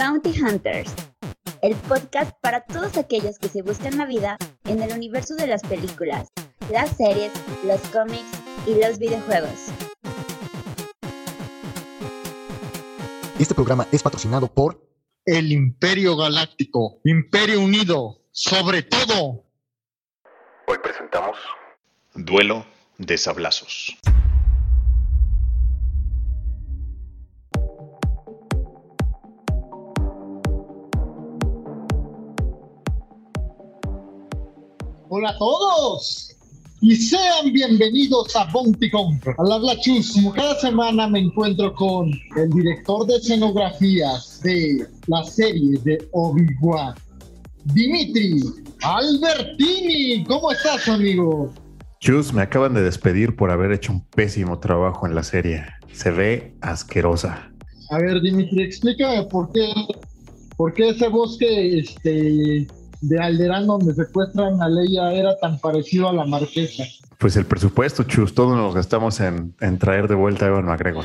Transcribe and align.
Bounty 0.00 0.30
Hunters, 0.40 0.94
el 1.60 1.76
podcast 1.76 2.32
para 2.40 2.64
todos 2.64 2.96
aquellos 2.96 3.38
que 3.38 3.48
se 3.50 3.60
buscan 3.60 3.98
la 3.98 4.06
vida 4.06 4.38
en 4.64 4.82
el 4.82 4.94
universo 4.94 5.34
de 5.34 5.46
las 5.46 5.60
películas, 5.60 6.28
las 6.72 6.96
series, 6.96 7.30
los 7.66 7.78
cómics 7.90 8.24
y 8.66 8.80
los 8.80 8.98
videojuegos. 8.98 9.66
Este 13.38 13.54
programa 13.54 13.86
es 13.92 14.02
patrocinado 14.02 14.48
por 14.48 14.80
el 15.26 15.52
Imperio 15.52 16.16
Galáctico, 16.16 17.02
Imperio 17.04 17.60
Unido, 17.60 18.22
sobre 18.30 18.82
todo. 18.82 19.44
Hoy 20.66 20.78
presentamos 20.82 21.36
Duelo 22.14 22.64
de 22.96 23.18
Sablazos. 23.18 23.98
Hola 35.12 35.30
a 35.30 35.38
todos 35.38 36.36
y 36.80 36.94
sean 36.94 37.52
bienvenidos 37.52 38.36
a 38.36 38.44
Bounty 38.44 38.88
Hunter. 38.94 39.34
Al 39.38 39.50
habla 39.50 39.76
Chus, 39.80 40.12
como 40.12 40.32
cada 40.32 40.54
semana 40.60 41.08
me 41.08 41.18
encuentro 41.18 41.74
con 41.74 42.12
el 42.36 42.50
director 42.50 43.04
de 43.08 43.16
escenografías 43.16 44.40
de 44.44 44.86
la 45.08 45.24
serie 45.24 45.80
de 45.82 46.08
Obi-Wan, 46.12 46.94
Dimitri 47.74 48.40
Albertini. 48.82 50.22
¿Cómo 50.26 50.52
estás, 50.52 50.88
amigo? 50.88 51.52
Chus, 51.98 52.32
me 52.32 52.42
acaban 52.42 52.74
de 52.74 52.82
despedir 52.82 53.34
por 53.34 53.50
haber 53.50 53.72
hecho 53.72 53.90
un 53.90 54.04
pésimo 54.10 54.60
trabajo 54.60 55.08
en 55.08 55.16
la 55.16 55.24
serie. 55.24 55.66
Se 55.92 56.12
ve 56.12 56.54
asquerosa. 56.60 57.50
A 57.90 57.98
ver, 57.98 58.22
Dimitri, 58.22 58.62
explícame 58.62 59.24
por 59.24 59.50
qué, 59.50 59.72
por 60.56 60.72
qué 60.72 60.90
ese 60.90 61.08
bosque 61.08 61.80
este, 61.80 62.68
de 63.00 63.18
Alderán 63.18 63.66
donde 63.66 63.94
secuestran 63.94 64.60
a 64.62 64.68
Leia 64.68 65.12
era 65.12 65.36
tan 65.38 65.58
parecido 65.58 66.08
a 66.08 66.12
la 66.12 66.24
marquesa. 66.24 66.84
Pues 67.18 67.36
el 67.36 67.44
presupuesto, 67.44 68.04
Chus, 68.04 68.34
todos 68.34 68.56
nos 68.56 68.74
gastamos 68.74 69.20
en, 69.20 69.54
en 69.60 69.78
traer 69.78 70.08
de 70.08 70.14
vuelta 70.14 70.46
a 70.46 70.48
Evan 70.48 70.66
McGregor. 70.66 71.04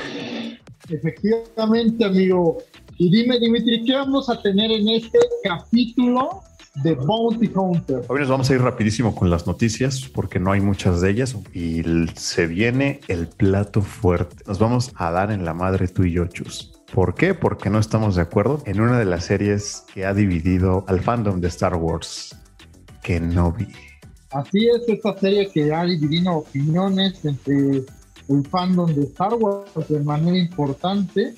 Efectivamente, 0.89 2.05
amigo. 2.05 2.57
Y 2.97 3.09
dime, 3.09 3.39
Dimitri, 3.39 3.83
¿qué 3.83 3.93
vamos 3.93 4.29
a 4.29 4.41
tener 4.41 4.71
en 4.71 4.87
este 4.87 5.19
capítulo 5.43 6.41
de 6.83 6.93
Bounty 6.93 7.51
Hunter? 7.53 8.01
Hoy 8.07 8.19
nos 8.19 8.29
vamos 8.29 8.49
a 8.49 8.53
ir 8.53 8.61
rapidísimo 8.61 9.15
con 9.15 9.29
las 9.29 9.47
noticias 9.47 10.09
porque 10.13 10.39
no 10.39 10.51
hay 10.51 10.61
muchas 10.61 11.01
de 11.01 11.09
ellas 11.09 11.35
y 11.53 11.83
se 12.15 12.47
viene 12.47 13.01
el 13.07 13.27
plato 13.27 13.81
fuerte. 13.81 14.43
Nos 14.47 14.59
vamos 14.59 14.91
a 14.95 15.11
dar 15.11 15.31
en 15.31 15.43
la 15.43 15.53
madre 15.53 15.87
tú 15.87 16.03
y 16.03 16.13
yo, 16.13 16.25
Chus. 16.27 16.74
¿Por 16.95 17.13
qué? 17.13 17.33
Porque 17.33 17.69
no 17.69 17.77
estamos 17.77 18.15
de 18.15 18.21
acuerdo 18.21 18.63
en 18.65 18.79
una 18.79 18.97
de 18.97 19.03
las 19.03 19.25
series 19.25 19.83
que 19.93 20.05
ha 20.05 20.13
dividido 20.13 20.85
al 20.87 21.01
fandom 21.01 21.41
de 21.41 21.49
Star 21.49 21.75
Wars, 21.75 22.33
Kenobi. 23.03 23.67
Así 24.31 24.69
es, 24.69 24.87
esta 24.87 25.13
serie 25.19 25.49
que 25.51 25.73
ha 25.73 25.83
dividido 25.83 26.31
opiniones 26.31 27.25
entre 27.25 27.83
el 28.29 28.47
fandom 28.49 28.95
de 28.95 29.03
Star 29.07 29.33
Wars 29.33 29.69
de 29.89 29.99
manera 29.99 30.37
importante. 30.37 31.35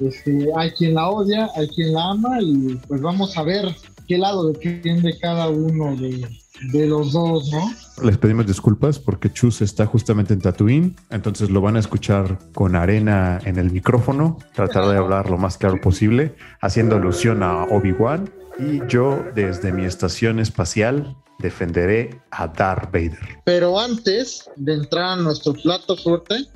Este, 0.00 0.48
hay 0.56 0.72
quien 0.72 0.94
la 0.94 1.10
odia, 1.10 1.48
hay 1.54 1.68
quien 1.68 1.92
la 1.92 2.10
ama 2.10 2.38
y 2.40 2.74
pues 2.88 3.00
vamos 3.00 3.38
a 3.38 3.44
ver 3.44 3.72
qué 4.08 4.18
lado 4.18 4.50
defiende 4.50 5.16
cada 5.20 5.48
uno 5.48 5.94
de, 5.94 6.26
de 6.72 6.86
los 6.86 7.12
dos, 7.12 7.50
¿no? 7.50 7.72
Les 8.02 8.18
pedimos 8.18 8.46
disculpas 8.46 8.98
porque 8.98 9.32
Chus 9.32 9.60
está 9.60 9.86
justamente 9.86 10.34
en 10.34 10.40
Tatooine, 10.40 10.96
entonces 11.10 11.50
lo 11.50 11.60
van 11.60 11.76
a 11.76 11.80
escuchar 11.80 12.38
con 12.54 12.76
arena 12.76 13.40
en 13.44 13.58
el 13.58 13.70
micrófono, 13.70 14.38
tratar 14.54 14.88
de 14.88 14.96
hablar 14.96 15.30
lo 15.30 15.38
más 15.38 15.58
claro 15.58 15.80
posible, 15.80 16.34
haciendo 16.60 16.96
alusión 16.96 17.42
a 17.42 17.64
Obi-Wan. 17.64 18.30
Y 18.58 18.84
yo, 18.88 19.24
desde 19.34 19.72
mi 19.72 19.84
estación 19.84 20.40
espacial, 20.40 21.16
defenderé 21.38 22.20
a 22.30 22.48
Darth 22.48 22.92
Vader. 22.92 23.40
Pero 23.44 23.78
antes 23.78 24.50
de 24.56 24.74
entrar 24.74 25.18
a 25.18 25.22
nuestro 25.22 25.52
plato 25.54 25.96
fuerte, 25.96 26.46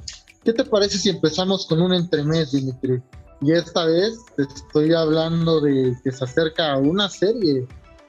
¿qué 0.45 0.53
te 0.53 0.65
parece 0.65 0.99
si 0.99 1.11
empezamos 1.11 1.67
con 1.67 1.81
un 1.81 1.93
entremés, 1.93 2.53
Dimitri? 2.53 3.01
Y 3.41 3.53
esta 3.53 3.85
vez 3.87 4.19
te 4.37 4.43
estoy 4.43 4.95
hablando 4.95 5.61
de 5.61 5.97
que 6.05 6.13
se 6.13 6.25
acerca 6.25 6.73
a 6.73 6.79
una 6.79 7.09
serie 7.09 7.67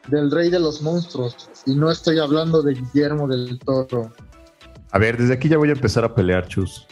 del 0.08 0.32
Rey 0.32 0.50
de 0.50 0.60
los 0.60 0.82
Monstruos. 0.82 1.50
Y 1.66 1.76
no 1.76 1.92
estoy 1.92 2.20
hablando 2.20 2.62
de 2.62 2.74
Guillermo 2.74 3.28
del 3.28 3.60
Toro. 3.60 4.12
A 4.92 5.00
ver, 5.00 5.18
desde 5.18 5.34
aquí 5.34 5.50
ya 5.50 5.58
voy 5.58 5.70
a 5.70 5.74
empezar 5.74 6.04
a 6.04 6.14
pelear, 6.14 6.48
Chus. 6.48 6.86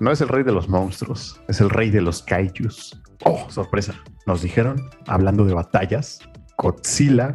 No 0.00 0.12
es 0.12 0.20
el 0.20 0.28
rey 0.28 0.44
de 0.44 0.52
los 0.52 0.68
monstruos, 0.68 1.40
es 1.48 1.60
el 1.60 1.70
rey 1.70 1.90
de 1.90 2.00
los 2.00 2.22
kaijus. 2.22 2.96
Oh, 3.24 3.46
sorpresa. 3.50 3.94
Nos 4.26 4.42
dijeron, 4.42 4.88
hablando 5.06 5.44
de 5.44 5.54
batallas, 5.54 6.20
Godzilla 6.56 7.32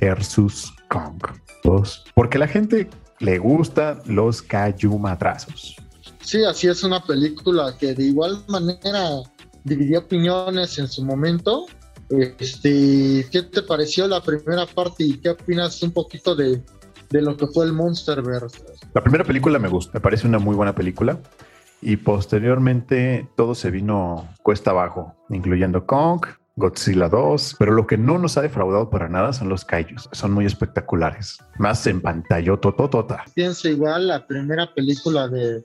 versus 0.00 0.72
Kong. 0.88 1.20
Dos. 1.64 2.04
Porque 2.14 2.38
la 2.38 2.46
gente 2.46 2.88
le 3.18 3.38
gusta 3.38 4.00
los 4.06 4.42
kaiju 4.42 4.96
madrazos. 4.98 5.76
Sí, 6.20 6.44
así 6.44 6.68
es 6.68 6.84
una 6.84 7.02
película 7.02 7.76
que 7.76 7.94
de 7.94 8.04
igual 8.04 8.44
manera 8.48 9.22
dividió 9.64 10.00
opiniones 10.00 10.78
en 10.78 10.86
su 10.86 11.04
momento 11.04 11.66
este, 12.10 13.26
¿Qué 13.30 13.42
te 13.42 13.62
pareció 13.62 14.06
la 14.08 14.22
primera 14.22 14.66
parte 14.66 15.04
y 15.04 15.18
qué 15.18 15.30
opinas 15.30 15.82
un 15.82 15.92
poquito 15.92 16.34
de, 16.34 16.62
de 17.10 17.22
lo 17.22 17.36
que 17.36 17.46
fue 17.46 17.66
el 17.66 17.72
Monsterverse? 17.72 18.64
La 18.94 19.02
primera 19.02 19.24
película 19.24 19.58
me 19.58 19.68
gusta, 19.68 19.92
me 19.94 20.00
parece 20.00 20.26
una 20.26 20.38
muy 20.38 20.56
buena 20.56 20.74
película. 20.74 21.18
Y 21.80 21.96
posteriormente 21.96 23.28
todo 23.36 23.54
se 23.54 23.70
vino 23.70 24.28
cuesta 24.42 24.72
abajo, 24.72 25.14
incluyendo 25.28 25.86
Kong, 25.86 26.26
Godzilla 26.58 27.08
2, 27.08 27.54
pero 27.56 27.72
lo 27.72 27.86
que 27.86 27.96
no 27.96 28.18
nos 28.18 28.36
ha 28.36 28.42
defraudado 28.42 28.90
para 28.90 29.08
nada 29.08 29.32
son 29.32 29.48
los 29.48 29.64
kaijus, 29.64 30.08
son 30.10 30.32
muy 30.32 30.44
espectaculares, 30.44 31.38
más 31.56 31.86
en 31.86 32.00
pantalla 32.00 32.56
tototota. 32.56 33.24
Pienso 33.34 33.68
igual, 33.68 34.08
la 34.08 34.26
primera 34.26 34.74
película 34.74 35.28
de, 35.28 35.62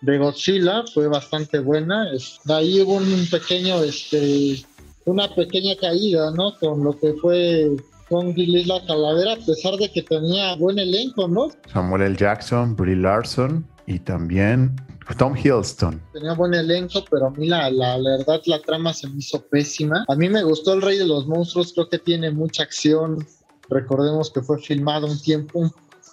de 0.00 0.18
Godzilla 0.18 0.84
fue 0.94 1.08
bastante 1.08 1.58
buena, 1.58 2.06
de 2.44 2.54
ahí 2.54 2.80
hubo 2.80 2.94
un 2.94 3.28
pequeño 3.30 3.82
este, 3.82 4.64
una 5.10 5.34
pequeña 5.34 5.74
caída, 5.76 6.30
¿no? 6.30 6.54
Con 6.58 6.84
lo 6.84 6.98
que 6.98 7.14
fue 7.14 7.76
con 8.08 8.34
Gilles 8.34 8.66
la 8.66 8.84
Calavera, 8.86 9.34
a 9.34 9.36
pesar 9.36 9.76
de 9.76 9.90
que 9.90 10.02
tenía 10.02 10.56
buen 10.56 10.78
elenco, 10.78 11.28
¿no? 11.28 11.48
Samuel 11.72 12.02
L. 12.02 12.16
Jackson, 12.16 12.74
Brie 12.74 12.96
Larson 12.96 13.64
y 13.86 14.00
también 14.00 14.74
Tom 15.16 15.36
Hiddleston. 15.36 16.00
Tenía 16.12 16.34
buen 16.34 16.54
elenco, 16.54 17.04
pero 17.10 17.26
a 17.26 17.30
mí 17.30 17.46
la, 17.46 17.70
la, 17.70 17.98
la, 17.98 18.18
verdad 18.18 18.40
la 18.46 18.60
trama 18.60 18.92
se 18.92 19.08
me 19.08 19.18
hizo 19.18 19.40
pésima. 19.46 20.04
A 20.08 20.14
mí 20.14 20.28
me 20.28 20.42
gustó 20.42 20.74
El 20.74 20.82
Rey 20.82 20.98
de 20.98 21.06
los 21.06 21.26
Monstruos, 21.26 21.72
creo 21.72 21.88
que 21.88 21.98
tiene 21.98 22.30
mucha 22.30 22.62
acción. 22.62 23.26
Recordemos 23.68 24.30
que 24.30 24.40
fue 24.42 24.58
filmado 24.58 25.06
un 25.06 25.20
tiempo, 25.20 25.60
un, 25.60 25.72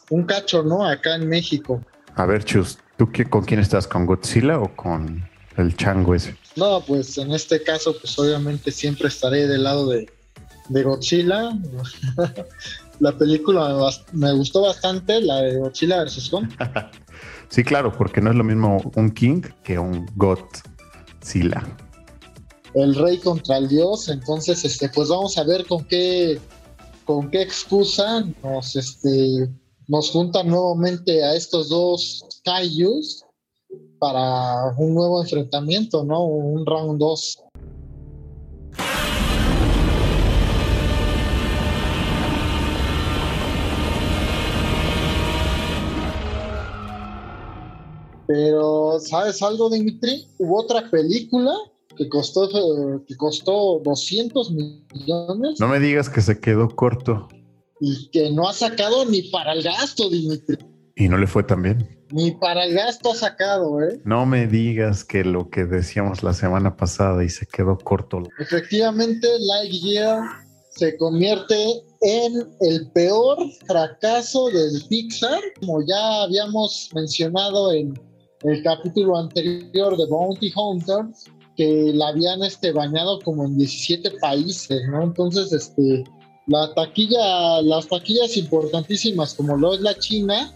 un 0.10 0.24
cacho, 0.24 0.64
¿no? 0.64 0.86
Acá 0.86 1.16
en 1.16 1.28
México. 1.28 1.82
A 2.16 2.26
ver, 2.26 2.44
Chus, 2.44 2.78
¿tú 2.98 3.12
qué, 3.12 3.26
con 3.26 3.44
quién 3.44 3.60
estás? 3.60 3.88
¿Con 3.88 4.06
Godzilla 4.06 4.60
o 4.60 4.76
con 4.76 5.28
el 5.58 5.76
chango 5.76 6.16
ese? 6.16 6.36
No, 6.56 6.82
pues 6.82 7.18
en 7.18 7.32
este 7.32 7.62
caso, 7.62 7.96
pues 8.00 8.18
obviamente 8.18 8.72
siempre 8.72 9.08
estaré 9.08 9.48
del 9.48 9.64
lado 9.64 9.90
de, 9.90 10.10
de 10.70 10.84
Godzilla. 10.84 11.52
la 13.00 13.18
película 13.18 13.76
me 14.14 14.34
gustó 14.34 14.62
bastante, 14.62 15.22
la 15.22 15.42
de 15.42 15.58
Godzilla 15.58 16.04
vs. 16.04 16.30
Kong. 16.30 16.50
sí, 17.50 17.64
claro, 17.64 17.92
porque 17.92 18.22
no 18.22 18.32
es 18.32 18.36
lo 18.36 18.44
mismo 18.44 18.92
un 18.96 19.12
King 19.12 19.42
que 19.64 19.78
un 19.78 20.06
Godzilla. 20.16 21.64
El 22.74 22.96
rey 22.96 23.18
contra 23.18 23.58
el 23.58 23.68
dios, 23.68 24.10
entonces, 24.10 24.64
este, 24.64 24.90
pues 24.90 25.10
vamos 25.10 25.38
a 25.38 25.44
ver 25.44 25.66
con 25.66 25.84
qué, 25.86 26.40
con 27.06 27.32
qué 27.32 27.42
excusa 27.42 28.24
nos, 28.44 28.76
este, 28.76 29.50
nos 29.88 30.12
juntan 30.12 30.48
nuevamente 30.50 31.24
a 31.24 31.34
estos 31.34 31.70
dos 31.70 32.24
Kaijus 32.44 33.24
para 34.00 34.74
un 34.78 34.94
nuevo 34.94 35.22
enfrentamiento, 35.22 36.04
¿no? 36.04 36.24
Un 36.26 36.66
round 36.66 37.00
2. 37.00 37.44
Pero, 48.28 49.00
¿sabes 49.00 49.42
algo, 49.42 49.70
Dimitri? 49.70 50.28
Hubo 50.38 50.60
otra 50.60 50.90
película 50.92 51.54
que 51.96 52.10
costó, 52.10 52.50
que 53.08 53.16
costó 53.16 53.80
200 53.84 54.52
millones. 54.52 55.60
No 55.60 55.68
me 55.68 55.80
digas 55.80 56.10
que 56.10 56.22
se 56.22 56.40
quedó 56.40 56.68
corto. 56.76 57.28
Y 57.80 58.10
que 58.10 58.30
no 58.32 58.48
ha 58.50 58.54
sacado 58.54 59.06
ni 59.06 59.24
para 59.24 59.54
el 59.54 59.64
gasto, 59.64 60.10
Dimitri. 60.10 60.58
Y 61.00 61.10
no 61.10 61.18
le 61.18 61.28
fue 61.28 61.44
tan 61.44 61.62
bien. 61.62 61.88
Ni 62.12 62.32
para 62.32 62.66
el 62.66 62.74
gasto 62.74 63.14
sacado, 63.14 63.82
¿eh? 63.84 64.02
No 64.04 64.26
me 64.26 64.48
digas 64.48 65.04
que 65.04 65.24
lo 65.24 65.52
que 65.52 65.66
decíamos 65.66 66.24
la 66.24 66.34
semana 66.34 66.76
pasada 66.76 67.24
y 67.24 67.30
se 67.30 67.46
quedó 67.46 67.78
corto. 67.78 68.24
Efectivamente, 68.40 69.28
Lightyear 69.40 70.22
se 70.72 70.98
convierte 70.98 71.56
en 72.02 72.48
el 72.62 72.90
peor 72.92 73.38
fracaso 73.68 74.50
del 74.50 74.82
Pixar, 74.90 75.40
como 75.60 75.84
ya 75.86 76.24
habíamos 76.24 76.90
mencionado 76.96 77.72
en 77.72 77.94
el 78.44 78.64
capítulo 78.64 79.18
anterior 79.18 79.96
de 79.98 80.06
Bounty 80.08 80.52
Hunters. 80.56 81.26
que 81.56 81.92
la 81.94 82.10
habían 82.10 82.44
este, 82.44 82.72
bañado 82.72 83.20
como 83.22 83.46
en 83.46 83.58
17 83.58 84.12
países, 84.20 84.80
¿no? 84.90 85.02
Entonces, 85.04 85.52
este, 85.52 86.04
la 86.46 86.72
taquilla, 86.76 87.62
las 87.64 87.88
taquillas 87.88 88.38
importantísimas 88.38 89.34
como 89.34 89.58
lo 89.58 89.74
es 89.74 89.82
la 89.82 89.96
China, 89.98 90.54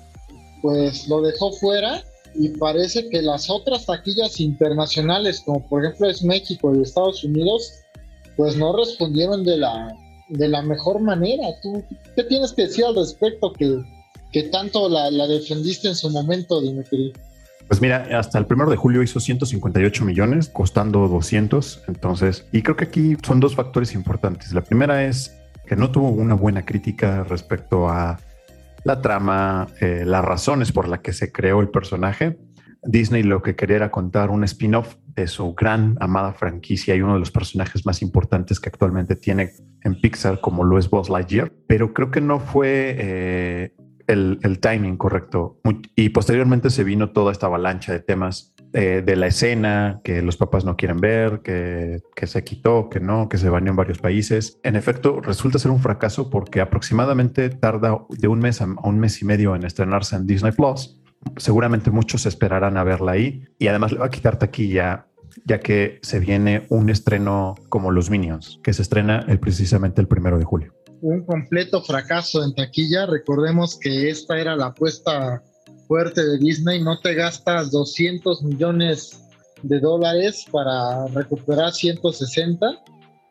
pues 0.61 1.07
lo 1.07 1.21
dejó 1.21 1.51
fuera 1.53 2.03
y 2.33 2.49
parece 2.49 3.09
que 3.09 3.21
las 3.21 3.49
otras 3.49 3.85
taquillas 3.85 4.39
internacionales, 4.39 5.41
como 5.45 5.67
por 5.67 5.83
ejemplo 5.83 6.09
es 6.09 6.23
México 6.23 6.73
y 6.73 6.81
Estados 6.81 7.23
Unidos, 7.23 7.81
pues 8.37 8.55
no 8.55 8.75
respondieron 8.75 9.43
de 9.43 9.57
la, 9.57 9.93
de 10.29 10.47
la 10.47 10.61
mejor 10.61 11.01
manera. 11.01 11.47
¿Tú 11.61 11.83
qué 12.15 12.23
tienes 12.23 12.53
que 12.53 12.63
decir 12.63 12.85
al 12.85 12.95
respecto 12.95 13.51
que, 13.53 13.83
que 14.31 14.43
tanto 14.43 14.87
la, 14.89 15.11
la 15.11 15.27
defendiste 15.27 15.89
en 15.89 15.95
su 15.95 16.09
momento, 16.09 16.61
Dimitri? 16.61 17.13
Pues 17.67 17.81
mira, 17.81 18.07
hasta 18.17 18.37
el 18.37 18.45
primero 18.45 18.69
de 18.69 18.75
julio 18.75 19.01
hizo 19.01 19.19
158 19.19 20.03
millones, 20.03 20.49
costando 20.49 21.07
200. 21.07 21.83
Entonces, 21.87 22.45
y 22.51 22.63
creo 22.63 22.75
que 22.75 22.85
aquí 22.85 23.15
son 23.25 23.39
dos 23.39 23.55
factores 23.55 23.93
importantes. 23.93 24.51
La 24.53 24.61
primera 24.61 25.05
es 25.05 25.37
que 25.65 25.75
no 25.75 25.89
tuvo 25.89 26.09
una 26.09 26.33
buena 26.33 26.65
crítica 26.65 27.23
respecto 27.23 27.87
a 27.87 28.19
la 28.83 29.01
trama, 29.01 29.67
eh, 29.79 30.03
las 30.05 30.23
razones 30.23 30.71
por 30.71 30.87
las 30.87 30.99
que 30.99 31.13
se 31.13 31.31
creó 31.31 31.61
el 31.61 31.69
personaje. 31.69 32.37
Disney 32.83 33.21
lo 33.23 33.43
que 33.43 33.55
quería 33.55 33.75
era 33.75 33.91
contar 33.91 34.31
un 34.31 34.43
spin-off 34.43 34.95
de 35.15 35.27
su 35.27 35.53
gran 35.53 35.97
amada 35.99 36.33
franquicia 36.33 36.95
y 36.95 37.01
uno 37.01 37.13
de 37.13 37.19
los 37.19 37.31
personajes 37.31 37.85
más 37.85 38.01
importantes 38.01 38.59
que 38.59 38.69
actualmente 38.69 39.15
tiene 39.15 39.51
en 39.83 39.99
Pixar, 39.99 40.39
como 40.39 40.63
lo 40.63 40.79
es 40.79 40.89
Buzz 40.89 41.09
Lightyear, 41.09 41.51
pero 41.67 41.93
creo 41.93 42.09
que 42.11 42.21
no 42.21 42.39
fue 42.39 42.95
eh, 42.97 43.73
el, 44.11 44.59
timing 44.59 44.97
correcto. 44.97 45.59
Y 45.95 46.09
posteriormente 46.09 46.69
se 46.69 46.83
vino 46.83 47.11
toda 47.11 47.31
esta 47.31 47.47
avalancha 47.47 47.91
de 47.93 47.99
temas 47.99 48.53
eh, 48.73 49.01
de 49.05 49.15
la 49.15 49.27
escena 49.27 50.01
que 50.03 50.21
los 50.21 50.37
papás 50.37 50.65
no 50.65 50.77
quieren 50.77 50.99
ver, 50.99 51.41
que, 51.41 52.01
que, 52.15 52.27
se 52.27 52.43
quitó, 52.43 52.89
que 52.89 52.99
no, 52.99 53.29
que 53.29 53.37
se 53.37 53.49
baneó 53.49 53.71
en 53.71 53.77
varios 53.77 53.99
países. 53.99 54.59
En 54.63 54.75
efecto, 54.75 55.21
resulta 55.21 55.59
ser 55.59 55.71
un 55.71 55.79
fracaso 55.79 56.29
porque 56.29 56.61
aproximadamente 56.61 57.49
tarda 57.49 57.97
de 58.09 58.27
un 58.27 58.39
mes 58.39 58.61
a 58.61 58.65
un 58.83 58.99
mes 58.99 59.21
y 59.21 59.25
medio 59.25 59.55
en 59.55 59.63
estrenarse 59.65 60.15
en 60.15 60.27
Disney 60.27 60.51
Plus. 60.51 60.97
Seguramente 61.37 61.91
muchos 61.91 62.25
esperarán 62.25 62.77
a 62.77 62.83
verla 62.83 63.11
ahí 63.13 63.45
y 63.59 63.67
además 63.67 63.91
le 63.91 63.99
va 63.99 64.07
a 64.07 64.09
quitar 64.09 64.37
taquilla 64.37 65.05
ya 65.45 65.59
que 65.59 65.99
se 66.01 66.19
viene 66.19 66.65
un 66.69 66.89
estreno 66.89 67.55
como 67.69 67.91
Los 67.91 68.09
Minions, 68.09 68.59
que 68.63 68.73
se 68.73 68.81
estrena 68.81 69.25
el, 69.27 69.39
precisamente 69.39 70.01
el 70.01 70.07
primero 70.07 70.37
de 70.37 70.45
julio. 70.45 70.73
Un 71.01 71.25
completo 71.25 71.81
fracaso 71.81 72.43
en 72.43 72.53
taquilla. 72.53 73.05
Recordemos 73.05 73.77
que 73.77 74.09
esta 74.09 74.39
era 74.39 74.55
la 74.55 74.67
apuesta 74.67 75.41
fuerte 75.87 76.25
de 76.25 76.37
Disney, 76.37 76.81
no 76.81 76.99
te 77.01 77.13
gastas 77.15 77.69
200 77.71 78.43
millones 78.43 79.19
de 79.63 79.77
dólares 79.79 80.45
para 80.49 81.05
recuperar 81.07 81.73
160, 81.73 82.81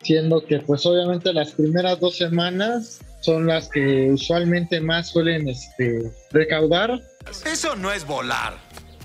siendo 0.02 0.44
que 0.44 0.58
pues 0.58 0.84
obviamente 0.84 1.32
las 1.32 1.52
primeras 1.52 1.98
dos 2.00 2.18
semanas 2.18 3.00
son 3.20 3.46
las 3.46 3.68
que 3.68 4.10
usualmente 4.12 4.78
más 4.78 5.08
suelen 5.08 5.48
este, 5.48 6.12
recaudar. 6.32 7.00
Eso 7.46 7.76
no 7.76 7.92
es 7.92 8.06
volar, 8.06 8.58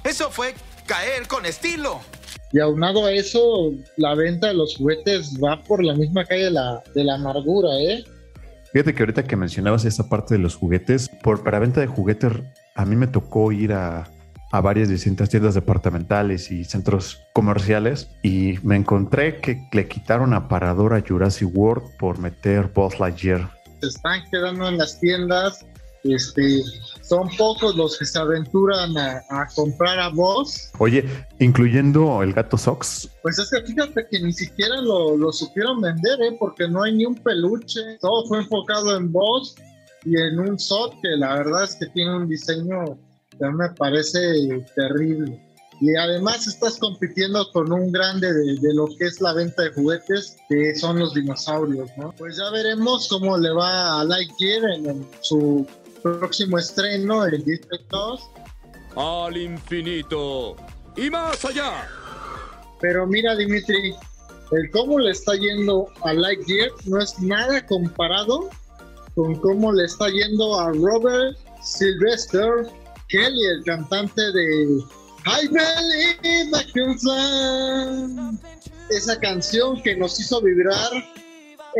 eso 0.03 0.29
fue 0.29 0.53
caer 0.85 1.25
con 1.27 1.45
estilo. 1.45 2.01
Y 2.51 2.59
aunado 2.59 3.06
a 3.06 3.11
eso, 3.11 3.71
la 3.97 4.15
venta 4.15 4.47
de 4.47 4.53
los 4.53 4.75
juguetes 4.77 5.33
va 5.41 5.61
por 5.63 5.83
la 5.83 5.94
misma 5.94 6.25
calle 6.25 6.45
de 6.45 6.51
la, 6.51 6.83
de 6.94 7.03
la 7.03 7.15
amargura, 7.15 7.69
¿eh? 7.79 8.03
Fíjate 8.75 8.94
que 8.94 9.04
ahorita 9.04 9.24
que 9.24 9.38
mencionabas 9.38 9.86
esa 9.86 10.10
parte 10.10 10.33
de 10.33 10.39
los 10.42 10.57
juguetes, 10.57 11.07
por, 11.24 11.45
para 11.45 11.60
venta 11.60 11.80
de 11.80 11.88
juguetes 11.88 12.33
a 12.75 12.83
mí 12.83 12.98
me 12.98 13.07
tocó 13.07 13.54
ir 13.54 13.72
a, 13.72 14.04
a, 14.51 14.60
varias 14.60 14.89
distintas 14.89 15.30
tiendas 15.30 15.56
departamentales 15.56 16.51
y 16.51 16.66
centros 16.66 17.22
comerciales 17.31 18.10
y 18.22 18.60
me 18.63 18.75
encontré 18.75 19.39
que 19.39 19.66
le 19.72 19.88
quitaron 19.88 20.33
a 20.33 20.50
Jurassic 21.07 21.48
World 21.56 21.95
por 21.98 22.19
meter 22.19 22.69
Buzz 22.75 23.00
Lightyear. 23.00 23.50
Se 23.80 23.88
están 23.88 24.30
quedando 24.30 24.68
en 24.68 24.78
las 24.78 25.00
tiendas, 25.00 25.66
este, 26.04 26.62
son 27.07 27.30
pocos 27.38 27.75
los 27.75 27.98
que 27.98 28.06
se 28.06 28.18
aventuran 28.18 28.98
a, 28.98 29.24
a 29.30 29.48
comprar 29.54 30.00
a 30.00 30.10
Buzz. 30.10 30.72
Oye, 30.80 31.06
incluyendo 31.40 32.24
el 32.24 32.34
gato 32.34 32.57
Sox. 32.57 33.10
Pues 33.22 33.38
es 33.38 33.50
que 33.50 33.62
fíjate 33.62 34.07
que 34.10 34.19
ni 34.19 34.34
siquiera 34.34 34.81
lo, 34.81 35.16
lo 35.16 35.31
supieron 35.31 35.81
vender, 35.81 36.22
¿eh? 36.22 36.36
porque 36.40 36.68
no 36.68 36.84
hay 36.84 36.96
ni 36.96 37.06
un 37.06 37.16
peluche, 37.16 37.80
todo 38.02 38.25
fue 38.28 38.40
enfocado 38.40 38.96
en 38.98 39.12
Buzz 39.12 39.56
y 40.04 40.19
en 40.19 40.40
un 40.40 40.60
SOT 40.60 41.02
que 41.02 41.10
la 41.18 41.36
verdad 41.36 41.63
es 41.63 41.75
que 41.75 41.88
tiene 41.88 42.16
un 42.16 42.28
diseño 42.28 42.98
que 43.38 43.50
me 43.52 43.69
parece 43.78 44.19
terrible. 44.75 45.42
Y 45.81 45.94
además 45.96 46.48
estás 46.48 46.78
compitiendo 46.78 47.52
con 47.52 47.72
un 47.72 47.92
grande 47.92 48.31
de, 48.31 48.56
de, 48.62 48.74
lo 48.74 48.88
que 48.98 49.07
es 49.07 49.19
la 49.19 49.34
venta 49.34 49.63
de 49.63 49.74
juguetes, 49.74 50.38
que 50.48 50.74
son 50.74 51.00
los 51.00 51.13
dinosaurios, 51.13 51.90
¿no? 51.98 52.13
Pues 52.18 52.38
ya 52.38 52.50
veremos 52.50 53.10
cómo 53.10 53.38
le 53.38 53.52
va 53.52 54.00
a 54.00 54.06
Lightyear 54.06 54.72
en, 54.72 54.86
en 54.90 55.07
su 55.19 55.68
próximo 56.06 56.60
estreno, 56.60 57.25
el 57.25 57.44
Disney 57.44 57.80
2. 57.90 58.30
Al 58.96 59.38
infinito 59.38 60.56
y 60.96 61.10
más 61.10 61.44
allá. 61.44 61.90
Pero 62.80 63.07
mira, 63.07 63.36
Dimitri, 63.36 63.96
el 64.52 64.69
cómo 64.69 65.00
le 65.00 65.10
está 65.12 65.34
yendo 65.34 65.88
a 66.04 66.13
Lightyear 66.13 66.69
no 66.86 67.02
es 67.02 67.19
nada 67.19 67.66
comparado 67.66 68.50
con 69.16 69.34
cómo 69.40 69.74
le 69.74 69.86
está 69.86 70.07
yendo 70.10 70.60
a 70.60 70.72
Robert 70.74 71.38
Sylvester 71.63 72.69
Kelly, 73.10 73.46
el 73.57 73.63
cantante 73.63 74.22
de 74.22 74.80
I 75.25 75.48
Believe 75.48 76.52
I 76.54 76.72
Can 76.72 77.00
Fly. 77.00 78.40
Esa 78.92 79.19
canción 79.19 79.81
que 79.81 79.96
nos 79.96 80.19
hizo 80.19 80.40
vibrar 80.40 80.92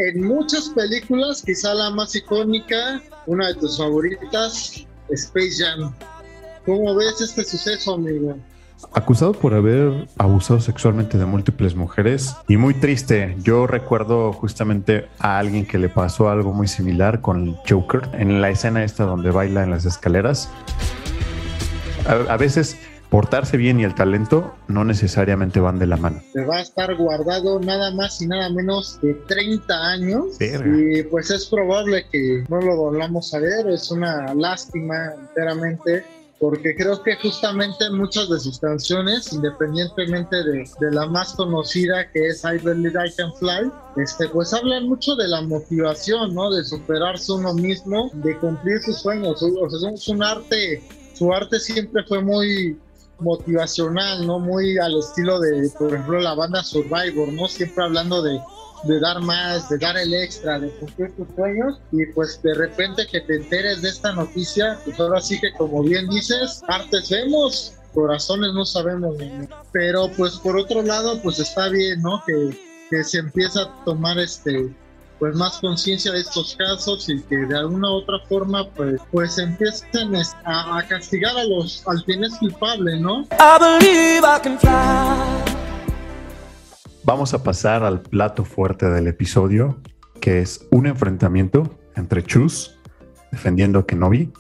en 0.08 0.24
muchas 0.24 0.70
películas, 0.70 1.44
quizá 1.44 1.76
la 1.76 1.92
más 1.92 2.16
icónica, 2.16 3.04
una 3.28 3.48
de 3.48 3.56
tus 3.56 3.78
favoritas, 3.78 4.86
Space 5.10 5.56
Jam. 5.58 5.94
¿Cómo 6.66 6.96
ves 6.96 7.22
este 7.22 7.44
suceso, 7.44 7.96
amigo? 7.96 8.38
acusado 8.94 9.34
por 9.34 9.54
haber 9.54 10.08
abusado 10.18 10.60
sexualmente 10.60 11.18
de 11.18 11.26
múltiples 11.26 11.76
mujeres 11.76 12.36
y 12.48 12.58
muy 12.58 12.74
triste. 12.74 13.36
Yo 13.42 13.68
recuerdo 13.68 14.34
justamente 14.34 15.08
a 15.20 15.40
alguien 15.40 15.66
que 15.66 15.78
le 15.78 15.90
pasó 15.90 16.30
algo 16.30 16.54
muy 16.54 16.68
similar 16.68 17.22
con 17.22 17.56
Joker 17.70 18.10
en 18.14 18.42
la 18.42 18.50
escena 18.50 18.84
esta 18.84 19.06
donde 19.06 19.32
baila 19.32 19.64
en 19.64 19.72
las 19.72 19.86
escaleras. 19.86 20.50
A 22.08 22.38
veces 22.38 22.78
portarse 23.10 23.58
bien 23.58 23.80
y 23.80 23.84
el 23.84 23.96
talento 23.96 24.54
no 24.68 24.84
necesariamente 24.84 25.60
van 25.60 25.80
de 25.80 25.88
la 25.88 25.98
mano. 25.98 26.22
Se 26.34 26.44
va 26.44 26.58
a 26.58 26.62
estar 26.62 26.96
guardado 26.96 27.60
nada 27.60 27.92
más 27.94 28.22
y 28.22 28.28
nada 28.28 28.50
menos 28.50 29.00
de 29.02 29.14
30 29.14 29.74
años 29.74 30.38
Verga. 30.40 30.78
y 30.78 31.04
pues 31.04 31.30
es 31.32 31.46
probable 31.46 32.06
que 32.12 32.44
no 32.50 32.60
lo 32.62 32.76
volvamos 32.76 33.34
a 33.34 33.40
ver, 33.40 33.68
es 33.68 33.92
una 33.92 34.34
lástima 34.34 35.14
enteramente 35.20 36.04
porque 36.40 36.76
creo 36.76 37.02
que 37.02 37.16
justamente 37.16 37.90
muchas 37.92 38.30
de 38.30 38.40
sus 38.40 38.60
canciones, 38.60 39.32
independientemente 39.32 40.36
de, 40.44 40.70
de, 40.80 40.92
la 40.92 41.08
más 41.08 41.34
conocida 41.34 42.12
que 42.12 42.28
es 42.28 42.44
I 42.44 42.58
Believe 42.58 43.08
I 43.08 43.12
Can 43.16 43.34
Fly, 43.36 43.72
este, 43.98 44.28
pues 44.30 44.54
hablan 44.54 44.90
mucho 44.90 45.16
de 45.16 45.28
la 45.30 45.42
motivación, 45.42 46.36
¿no? 46.36 46.52
De 46.52 46.64
superarse 46.66 47.32
uno 47.32 47.54
mismo, 47.54 48.12
de 48.16 48.38
cumplir 48.40 48.82
sus 48.82 49.00
sueños. 49.00 49.42
O 49.42 49.70
sea, 49.70 49.90
es 49.92 50.08
un 50.10 50.22
arte, 50.22 50.84
su 51.14 51.34
arte 51.34 51.60
siempre 51.60 52.04
fue 52.04 52.22
muy 52.22 52.78
motivacional, 53.20 54.26
¿no? 54.26 54.40
Muy 54.40 54.78
al 54.78 54.98
estilo 55.00 55.40
de, 55.40 55.70
por 55.78 55.94
ejemplo, 55.94 56.20
la 56.20 56.34
banda 56.34 56.64
Survivor, 56.64 57.32
¿no? 57.32 57.48
Siempre 57.48 57.84
hablando 57.84 58.22
de 58.22 58.40
de 58.86 59.00
dar 59.00 59.20
más, 59.22 59.68
de 59.70 59.78
dar 59.78 59.98
el 59.98 60.14
extra, 60.14 60.60
de 60.60 60.70
cumplir 60.78 61.12
tus 61.16 61.28
sueños 61.36 61.80
y 61.92 62.06
pues 62.08 62.42
de 62.44 62.54
repente 62.54 63.08
que 63.08 63.22
te 63.22 63.38
enteres 63.38 63.82
de 63.82 63.90
esta 63.90 64.14
noticia, 64.14 64.80
pues 64.86 65.00
ahora 65.00 65.22
sí 65.22 65.40
que 65.40 65.52
como 65.54 65.84
bien 65.84 66.08
dices, 66.08 66.62
artes 66.68 67.10
vemos, 67.10 67.74
corazones 67.94 68.54
no 68.54 68.64
sabemos, 68.66 69.16
pero 69.72 70.10
pues 70.16 70.34
por 70.38 70.58
otro 70.58 70.84
lado 70.84 71.20
pues 71.22 71.40
está 71.40 71.70
bien, 71.70 72.02
¿no? 72.02 72.22
Que, 72.26 72.58
que 72.92 73.04
se 73.04 73.20
empieza 73.20 73.64
a 73.64 73.86
tomar 73.86 74.20
este 74.20 74.70
pues 75.20 75.36
más 75.36 75.60
conciencia 75.60 76.12
de 76.12 76.20
estos 76.20 76.56
casos 76.58 77.08
y 77.10 77.22
que 77.24 77.38
de 77.38 77.58
alguna 77.58 77.90
u 77.90 77.94
otra 77.96 78.20
forma 78.28 78.70
pues 78.72 79.02
pues 79.12 79.38
empiecen 79.38 80.16
a, 80.16 80.78
a 80.78 80.88
castigar 80.88 81.38
a 81.38 81.44
los 81.46 81.84
al 81.88 82.04
quien 82.04 82.24
es 82.24 82.36
culpable, 82.38 83.00
¿no? 83.00 83.22
I 83.32 83.60
believe 83.60 84.26
I 84.26 84.42
can 84.42 84.60
fly. 84.60 85.56
Vamos 87.04 87.34
a 87.36 87.44
pasar 87.44 87.84
al 87.84 88.02
plato 88.02 88.44
fuerte 88.44 88.90
del 88.90 89.08
episodio, 89.08 89.78
que 90.20 90.42
es 90.42 90.66
un 90.72 90.88
enfrentamiento 90.88 91.78
entre 91.96 92.24
Chus, 92.24 92.80
defendiendo 93.32 93.78
a 93.78 93.86
Kenobi, 93.86 94.32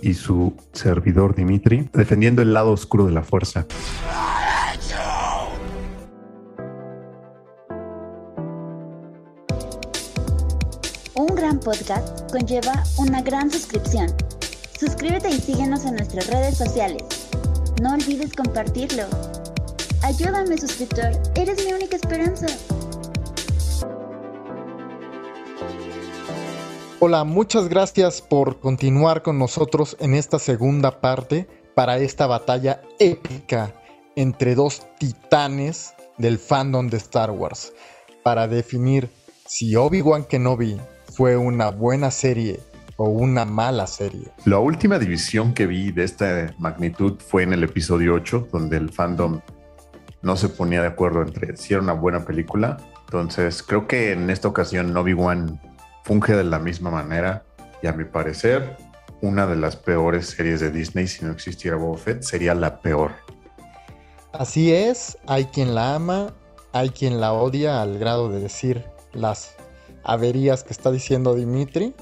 y 0.00 0.14
su 0.14 0.56
servidor 0.72 1.34
Dimitri, 1.34 1.90
defendiendo 1.92 2.40
el 2.40 2.54
lado 2.54 2.70
oscuro 2.70 3.04
de 3.04 3.12
la 3.12 3.22
fuerza. 3.22 3.66
Podcast 11.68 12.30
conlleva 12.30 12.82
una 12.96 13.20
gran 13.20 13.50
suscripción. 13.50 14.06
Suscríbete 14.80 15.28
y 15.28 15.38
síguenos 15.38 15.84
en 15.84 15.96
nuestras 15.96 16.26
redes 16.28 16.56
sociales. 16.56 17.02
No 17.82 17.92
olvides 17.92 18.32
compartirlo. 18.32 19.02
Ayúdame, 20.02 20.56
suscriptor. 20.56 21.10
Eres 21.34 21.62
mi 21.66 21.74
única 21.74 21.96
esperanza. 21.96 22.46
Hola, 27.00 27.24
muchas 27.24 27.68
gracias 27.68 28.22
por 28.22 28.60
continuar 28.60 29.22
con 29.22 29.38
nosotros 29.38 29.94
en 30.00 30.14
esta 30.14 30.38
segunda 30.38 31.02
parte 31.02 31.46
para 31.74 31.98
esta 31.98 32.26
batalla 32.26 32.80
épica 32.98 33.74
entre 34.16 34.54
dos 34.54 34.86
titanes 34.98 35.92
del 36.16 36.38
fandom 36.38 36.88
de 36.88 36.96
Star 36.96 37.30
Wars 37.30 37.74
para 38.22 38.48
definir 38.48 39.10
si 39.46 39.76
Obi-Wan 39.76 40.24
Kenobi 40.24 40.80
fue 41.18 41.36
una 41.36 41.72
buena 41.72 42.12
serie 42.12 42.60
o 42.96 43.08
una 43.08 43.44
mala 43.44 43.88
serie. 43.88 44.28
La 44.44 44.60
última 44.60 45.00
división 45.00 45.52
que 45.52 45.66
vi 45.66 45.90
de 45.90 46.04
esta 46.04 46.54
magnitud 46.58 47.18
fue 47.18 47.42
en 47.42 47.52
el 47.52 47.64
episodio 47.64 48.14
8, 48.14 48.50
donde 48.52 48.76
el 48.76 48.88
fandom 48.88 49.40
no 50.22 50.36
se 50.36 50.48
ponía 50.48 50.80
de 50.80 50.86
acuerdo 50.86 51.22
entre 51.22 51.56
si 51.56 51.74
era 51.74 51.82
una 51.82 51.94
buena 51.94 52.24
película. 52.24 52.76
Entonces, 53.06 53.64
creo 53.64 53.88
que 53.88 54.12
en 54.12 54.30
esta 54.30 54.46
ocasión 54.46 54.96
Obi-Wan 54.96 55.60
funge 56.04 56.36
de 56.36 56.44
la 56.44 56.60
misma 56.60 56.92
manera 56.92 57.42
y 57.82 57.88
a 57.88 57.92
mi 57.92 58.04
parecer, 58.04 58.76
una 59.20 59.48
de 59.48 59.56
las 59.56 59.74
peores 59.74 60.28
series 60.28 60.60
de 60.60 60.70
Disney 60.70 61.08
si 61.08 61.24
no 61.24 61.32
existiera 61.32 61.76
Boba 61.76 61.98
Fett 61.98 62.22
sería 62.22 62.54
la 62.54 62.80
peor. 62.80 63.10
Así 64.32 64.72
es, 64.72 65.18
hay 65.26 65.46
quien 65.46 65.74
la 65.74 65.96
ama, 65.96 66.32
hay 66.72 66.90
quien 66.90 67.20
la 67.20 67.32
odia 67.32 67.82
al 67.82 67.98
grado 67.98 68.30
de 68.30 68.38
decir 68.38 68.84
las 69.12 69.56
averías 70.08 70.64
que 70.64 70.72
está 70.72 70.90
diciendo 70.90 71.34
Dimitri. 71.34 71.94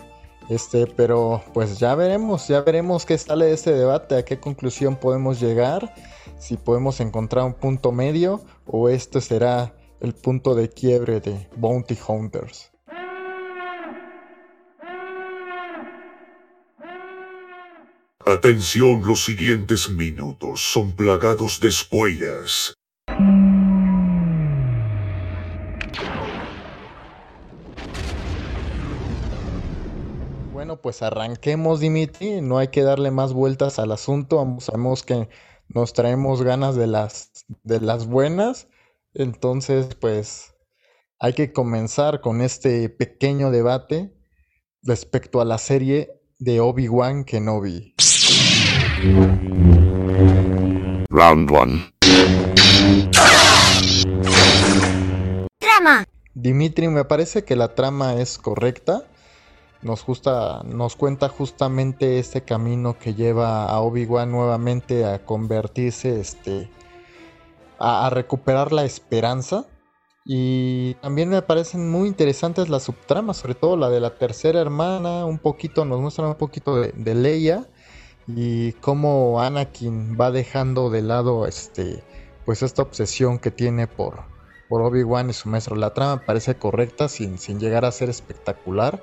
Este, 0.49 0.87
pero 0.87 1.43
pues 1.53 1.81
ya 1.81 1.97
veremos, 1.97 2.47
ya 2.47 2.61
veremos 2.61 3.05
qué 3.05 3.19
sale 3.19 3.47
de 3.47 3.55
este 3.55 3.73
debate, 3.73 4.17
a 4.17 4.25
qué 4.25 4.39
conclusión 4.39 4.95
podemos 4.95 5.41
llegar, 5.41 5.93
si 6.39 6.57
podemos 6.57 7.01
encontrar 7.01 7.45
un 7.45 7.55
punto 7.55 7.91
medio 7.91 8.45
o 8.65 8.89
este 8.89 9.21
será 9.21 9.75
el 10.01 10.15
punto 10.15 10.55
de 10.55 10.69
quiebre 10.69 11.21
de 11.21 11.49
Bounty 11.57 11.99
Hunters. 12.07 12.71
Atención, 18.25 19.03
los 19.05 19.25
siguientes 19.25 19.89
minutos 19.89 20.61
son 20.61 20.93
plagados 20.93 21.59
de 21.59 21.73
spoilers. 21.73 22.75
Bueno, 30.76 30.83
pues 30.83 31.00
arranquemos, 31.00 31.80
Dimitri. 31.80 32.42
No 32.42 32.59
hay 32.59 32.68
que 32.68 32.83
darle 32.83 33.11
más 33.11 33.33
vueltas 33.33 33.78
al 33.78 33.92
asunto. 33.92 34.59
Sabemos 34.61 35.02
que 35.02 35.26
nos 35.68 35.95
traemos 35.95 36.42
ganas 36.42 36.76
de 36.76 36.87
las, 36.87 37.30
de 37.62 37.80
las 37.80 38.06
buenas. 38.06 38.68
Entonces, 39.14 39.95
pues 39.95 40.54
hay 41.18 41.33
que 41.33 41.54
comenzar 41.54 42.21
con 42.21 42.42
este 42.42 42.90
pequeño 42.90 43.50
debate 43.50 44.12
respecto 44.83 45.40
a 45.40 45.47
la 45.47 45.56
serie 45.56 46.21
de 46.38 46.61
Obi-Wan 46.61 47.25
Kenobi. 47.25 47.95
Round 51.09 51.50
1. 51.50 51.92
Trama. 55.59 56.04
Dimitri, 56.35 56.88
me 56.88 57.06
parece 57.06 57.45
que 57.45 57.56
la 57.56 57.75
trama 57.75 58.21
es 58.21 58.37
correcta. 58.37 59.04
Nos, 59.83 60.02
justa, 60.02 60.62
nos 60.64 60.97
cuenta 60.97 61.28
justamente 61.28 62.18
este 62.18 62.42
camino 62.42 62.99
que 62.99 63.14
lleva 63.14 63.66
a 63.66 63.80
Obi-Wan 63.80 64.30
nuevamente 64.30 65.04
a 65.04 65.25
convertirse, 65.25 66.18
este, 66.18 66.71
a, 67.78 68.09
recuperar 68.11 68.73
la 68.73 68.85
esperanza. 68.85 69.66
Y 70.25 70.95
también 70.95 71.28
me 71.28 71.40
parecen 71.42 71.88
muy 71.90 72.09
interesantes 72.09 72.68
las 72.68 72.85
subtramas, 72.85 73.37
sobre 73.37 73.54
todo 73.54 73.76
la 73.76 73.90
de 73.90 74.00
la 74.00 74.18
tercera 74.18 74.61
hermana, 74.61 75.25
un 75.25 75.38
poquito, 75.38 75.85
nos 75.85 76.00
muestran 76.00 76.28
un 76.28 76.35
poquito 76.35 76.80
de, 76.80 77.14
Leia 77.14 77.68
y 78.26 78.73
cómo 78.73 79.40
Anakin 79.40 80.16
va 80.21 80.33
dejando 80.33 80.90
de 80.90 81.02
lado 81.02 81.47
este 81.47 82.02
pues 82.47 82.62
esta 82.62 82.83
obsesión 82.83 83.38
que 83.38 83.50
tiene 83.50 83.88
por, 83.88 84.25
por 84.68 84.80
Obi-Wan 84.80 85.28
y 85.28 85.33
su 85.33 85.49
maestro. 85.49 85.76
La 85.76 85.92
trama 85.92 86.23
parece 86.25 86.54
correcta 86.54 87.09
sin, 87.09 87.38
sin 87.38 87.59
llegar 87.59 87.85
a 87.85 87.92
ser 87.92 88.09
espectacular, 88.09 89.02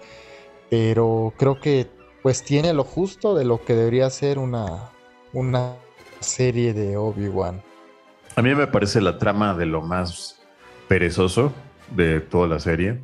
pero 0.74 1.32
creo 1.38 1.60
que 1.60 1.88
pues 2.24 2.42
tiene 2.44 2.74
lo 2.74 2.84
justo 2.84 3.36
de 3.36 3.46
lo 3.46 3.64
que 3.64 3.76
debería 3.76 4.10
ser 4.10 4.40
una, 4.40 4.90
una 5.32 5.76
serie 6.20 6.74
de 6.74 6.98
Obi-Wan. 6.98 7.62
A 8.36 8.42
mí 8.42 8.56
me 8.56 8.66
parece 8.66 9.00
la 9.00 9.20
trama 9.20 9.54
de 9.54 9.68
lo 9.68 9.84
más 9.84 10.42
perezoso 10.88 11.54
de 11.92 12.22
toda 12.22 12.48
la 12.48 12.60
serie. 12.60 13.00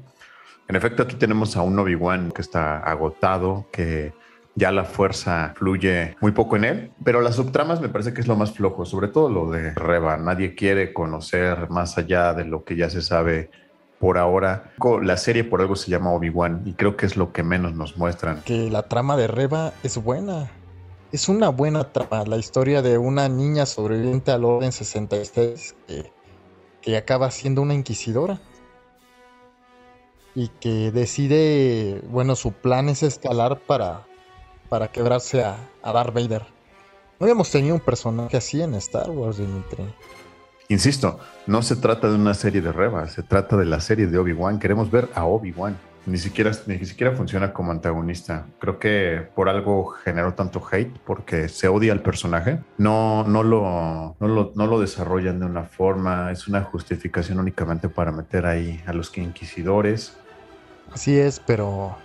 En 0.67 0.77
efecto, 0.77 1.03
aquí 1.03 1.15
tenemos 1.15 1.55
a 1.57 1.61
un 1.61 1.77
Obi-Wan 1.77 2.31
que 2.31 2.41
está 2.41 2.79
agotado, 2.79 3.67
que 3.71 4.13
ya 4.55 4.71
la 4.71 4.83
fuerza 4.83 5.53
fluye 5.55 6.15
muy 6.21 6.31
poco 6.31 6.55
en 6.55 6.63
él, 6.63 6.91
pero 7.05 7.21
las 7.21 7.35
subtramas 7.35 7.81
me 7.81 7.89
parece 7.89 8.15
que 8.15 8.21
es 8.21 8.27
lo 8.27 8.35
más 8.35 8.51
flojo, 8.51 8.83
sobre 8.83 9.09
todo 9.09 9.29
lo 9.29 9.51
de 9.51 9.75
Reba. 9.75 10.17
Nadie 10.17 10.55
quiere 10.55 10.91
conocer 10.91 11.69
más 11.69 11.99
allá 11.99 12.33
de 12.33 12.45
lo 12.45 12.63
que 12.63 12.75
ya 12.75 12.89
se 12.89 13.03
sabe 13.03 13.51
por 13.99 14.17
ahora. 14.17 14.71
La 15.01 15.17
serie 15.17 15.43
por 15.43 15.61
algo 15.61 15.75
se 15.75 15.91
llama 15.91 16.11
Obi-Wan 16.11 16.63
y 16.65 16.73
creo 16.73 16.97
que 16.97 17.05
es 17.05 17.17
lo 17.17 17.31
que 17.31 17.43
menos 17.43 17.73
nos 17.73 17.97
muestran. 17.97 18.41
Que 18.43 18.69
la 18.69 18.83
trama 18.83 19.17
de 19.17 19.27
Reba 19.27 19.73
es 19.83 19.97
buena. 20.01 20.49
Es 21.11 21.27
una 21.27 21.49
buena 21.49 21.91
trama, 21.91 22.23
la 22.25 22.37
historia 22.37 22.81
de 22.81 22.97
una 22.97 23.27
niña 23.29 23.65
sobreviviente 23.65 24.31
al 24.31 24.45
Orden 24.45 24.71
66 24.71 25.75
que, 25.87 26.11
que 26.81 26.97
acaba 26.97 27.31
siendo 27.31 27.63
una 27.63 27.73
inquisidora 27.73 28.39
y 30.35 30.49
que 30.59 30.91
decide, 30.91 32.01
bueno, 32.09 32.35
su 32.35 32.51
plan 32.51 32.89
es 32.89 33.01
escalar 33.01 33.59
para 33.59 34.05
para 34.69 34.91
quebrarse 34.91 35.43
a, 35.43 35.57
a 35.81 35.91
Darth 35.91 36.13
Vader. 36.13 36.45
No 37.19 37.25
habíamos 37.25 37.51
tenido 37.51 37.75
un 37.75 37.81
personaje 37.81 38.37
así 38.37 38.61
en 38.61 38.75
Star 38.75 39.09
Wars, 39.09 39.37
Dimitri. 39.37 39.83
Insisto, 40.71 41.17
no 41.47 41.63
se 41.63 41.75
trata 41.75 42.07
de 42.09 42.13
una 42.13 42.35
serie 42.35 42.61
de 42.61 42.71
Reba, 42.71 43.07
se 43.07 43.23
trata 43.23 43.57
de 43.57 43.65
la 43.65 43.81
serie 43.81 44.05
de 44.05 44.19
Obi-Wan. 44.19 44.59
Queremos 44.59 44.91
ver 44.91 45.09
a 45.15 45.25
Obi-Wan. 45.25 45.75
Ni 46.05 46.19
siquiera, 46.19 46.51
ni 46.67 46.85
siquiera 46.85 47.15
funciona 47.15 47.53
como 47.53 47.71
antagonista. 47.71 48.45
Creo 48.59 48.77
que 48.77 49.27
por 49.33 49.49
algo 49.49 49.87
generó 49.87 50.35
tanto 50.35 50.61
hate, 50.71 50.95
porque 51.05 51.49
se 51.49 51.67
odia 51.67 51.91
al 51.91 52.03
personaje. 52.03 52.59
No, 52.77 53.23
no, 53.23 53.41
lo, 53.41 54.15
no, 54.19 54.27
lo, 54.27 54.51
no 54.53 54.67
lo 54.67 54.79
desarrollan 54.79 55.39
de 55.39 55.47
una 55.47 55.63
forma. 55.63 56.31
Es 56.31 56.47
una 56.47 56.61
justificación 56.61 57.39
únicamente 57.39 57.89
para 57.89 58.11
meter 58.11 58.45
ahí 58.45 58.79
a 58.85 58.93
los 58.93 59.17
inquisidores. 59.17 60.17
Así 60.93 61.17
es, 61.17 61.39
pero 61.39 61.95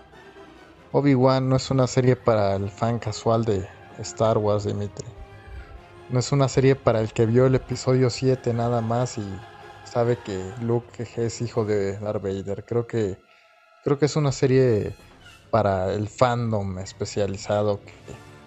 Obi-Wan 0.93 1.51
no 1.51 1.57
es 1.57 1.71
una 1.71 1.87
serie 1.87 2.17
para 2.17 2.57
el 2.57 2.71
fan 2.71 2.99
casual 2.99 3.45
de 3.45 3.69
Star 3.99 4.39
Wars, 4.39 4.65
Dimitri. 4.65 5.07
No 6.11 6.19
es 6.19 6.33
una 6.33 6.49
serie 6.49 6.77
para 6.77 7.01
el 7.01 7.13
que 7.13 7.27
vio 7.27 7.47
el 7.47 7.55
episodio 7.55 8.11
7 8.11 8.53
nada 8.53 8.81
más 8.81 9.19
y 9.19 9.25
sabe 9.85 10.19
que 10.19 10.53
Luke 10.61 11.07
es 11.17 11.41
hijo 11.41 11.65
de 11.65 11.99
Darth 11.99 12.23
Vader. 12.23 12.65
Creo 12.65 12.87
que, 12.87 13.17
creo 13.83 13.99
que 13.99 14.07
es 14.07 14.17
una 14.17 14.33
serie 14.33 14.95
para 15.51 15.93
el 15.93 16.09
fandom 16.09 16.79
especializado 16.79 17.81
que, 17.81 17.93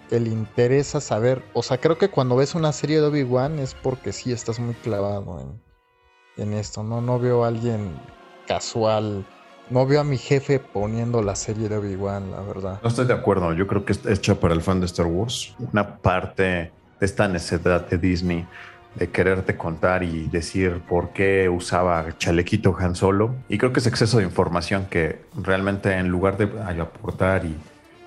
que 0.08 0.20
le 0.20 0.30
interesa 0.30 1.00
saber. 1.00 1.42
O 1.52 1.62
sea, 1.62 1.78
creo 1.78 1.98
que 1.98 2.10
cuando 2.10 2.36
ves 2.36 2.54
una 2.54 2.72
serie 2.72 3.00
de 3.00 3.06
Obi-Wan 3.06 3.58
es 3.58 3.74
porque 3.74 4.12
sí 4.12 4.32
estás 4.32 4.60
muy 4.60 4.74
clavado 4.74 5.40
en, 5.40 6.42
en 6.42 6.52
esto. 6.54 6.82
¿no? 6.82 7.00
no 7.00 7.18
veo 7.18 7.44
a 7.44 7.48
alguien 7.48 7.98
casual 8.46 9.26
no 9.70 9.86
veo 9.86 10.00
a 10.00 10.04
mi 10.04 10.16
jefe 10.16 10.60
poniendo 10.60 11.22
la 11.22 11.36
serie 11.36 11.68
de 11.68 11.76
Obi-Wan, 11.76 12.30
la 12.30 12.40
verdad. 12.40 12.80
No 12.82 12.88
estoy 12.88 13.06
de 13.06 13.12
acuerdo. 13.12 13.52
Yo 13.52 13.66
creo 13.66 13.84
que 13.84 13.92
está 13.92 14.12
hecha 14.12 14.34
para 14.34 14.54
el 14.54 14.62
fan 14.62 14.80
de 14.80 14.86
Star 14.86 15.06
Wars. 15.06 15.54
Una 15.58 15.98
parte 15.98 16.72
esta 17.00 17.28
necesidad 17.28 17.86
de 17.88 17.98
Disney 17.98 18.46
de 18.94 19.10
quererte 19.10 19.56
contar 19.56 20.02
y 20.02 20.28
decir 20.28 20.80
por 20.88 21.12
qué 21.12 21.48
usaba 21.48 22.16
chalequito 22.18 22.76
Han 22.78 22.96
Solo. 22.96 23.34
Y 23.48 23.58
creo 23.58 23.72
que 23.72 23.80
es 23.80 23.86
exceso 23.86 24.18
de 24.18 24.24
información 24.24 24.86
que 24.90 25.22
realmente 25.36 25.92
en 25.92 26.08
lugar 26.08 26.36
de 26.36 26.44
aportar 26.80 27.44
y 27.44 27.56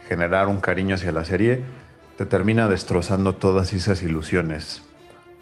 generar 0.07 0.47
un 0.47 0.59
cariño 0.59 0.95
hacia 0.95 1.11
la 1.11 1.23
serie, 1.23 1.63
te 2.17 2.25
termina 2.25 2.67
destrozando 2.67 3.35
todas 3.35 3.71
esas 3.73 4.03
ilusiones. 4.03 4.83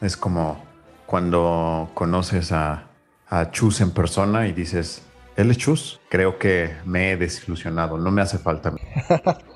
Es 0.01 0.15
como 0.15 0.63
cuando 1.07 1.89
conoces 1.95 2.51
a, 2.51 2.83
a 3.29 3.51
Chus 3.51 3.81
en 3.81 3.91
persona 3.91 4.47
y 4.47 4.51
dices, 4.51 5.01
¿él 5.35 5.49
es 5.49 5.57
Chus? 5.57 5.99
Creo 6.09 6.37
que 6.37 6.75
me 6.85 7.11
he 7.11 7.17
desilusionado, 7.17 7.97
no 7.97 8.11
me 8.11 8.21
hace 8.21 8.37
falta. 8.37 8.73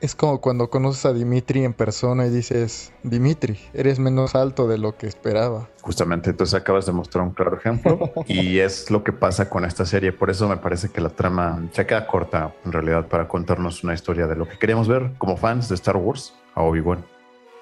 Es 0.00 0.14
como 0.14 0.40
cuando 0.40 0.70
conoces 0.70 1.06
a 1.06 1.12
Dimitri 1.12 1.64
en 1.64 1.72
persona 1.72 2.24
y 2.26 2.30
dices, 2.30 2.92
Dimitri, 3.02 3.58
eres 3.74 3.98
menos 3.98 4.36
alto 4.36 4.68
de 4.68 4.78
lo 4.78 4.96
que 4.96 5.08
esperaba. 5.08 5.68
Justamente, 5.80 6.30
entonces 6.30 6.54
acabas 6.54 6.86
de 6.86 6.92
mostrar 6.92 7.24
un 7.24 7.32
claro 7.32 7.56
ejemplo 7.56 7.98
y 8.28 8.60
es 8.60 8.92
lo 8.92 9.02
que 9.02 9.12
pasa 9.12 9.50
con 9.50 9.64
esta 9.64 9.84
serie. 9.84 10.12
Por 10.12 10.30
eso 10.30 10.48
me 10.48 10.56
parece 10.56 10.90
que 10.90 11.00
la 11.00 11.08
trama 11.08 11.68
se 11.72 11.84
queda 11.84 12.06
corta 12.06 12.54
en 12.64 12.70
realidad 12.70 13.08
para 13.08 13.26
contarnos 13.26 13.82
una 13.82 13.92
historia 13.92 14.28
de 14.28 14.36
lo 14.36 14.48
que 14.48 14.56
queríamos 14.56 14.86
ver 14.86 15.10
como 15.18 15.36
fans 15.36 15.68
de 15.68 15.74
Star 15.74 15.96
Wars 15.96 16.32
a 16.54 16.62
Obi-Wan. 16.62 17.04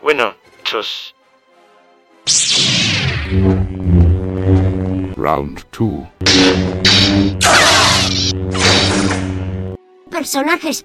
Bueno, 0.02 0.34
chus. 0.62 1.14
Round 5.16 5.62
2. 5.72 6.06
Personajes. 10.10 10.84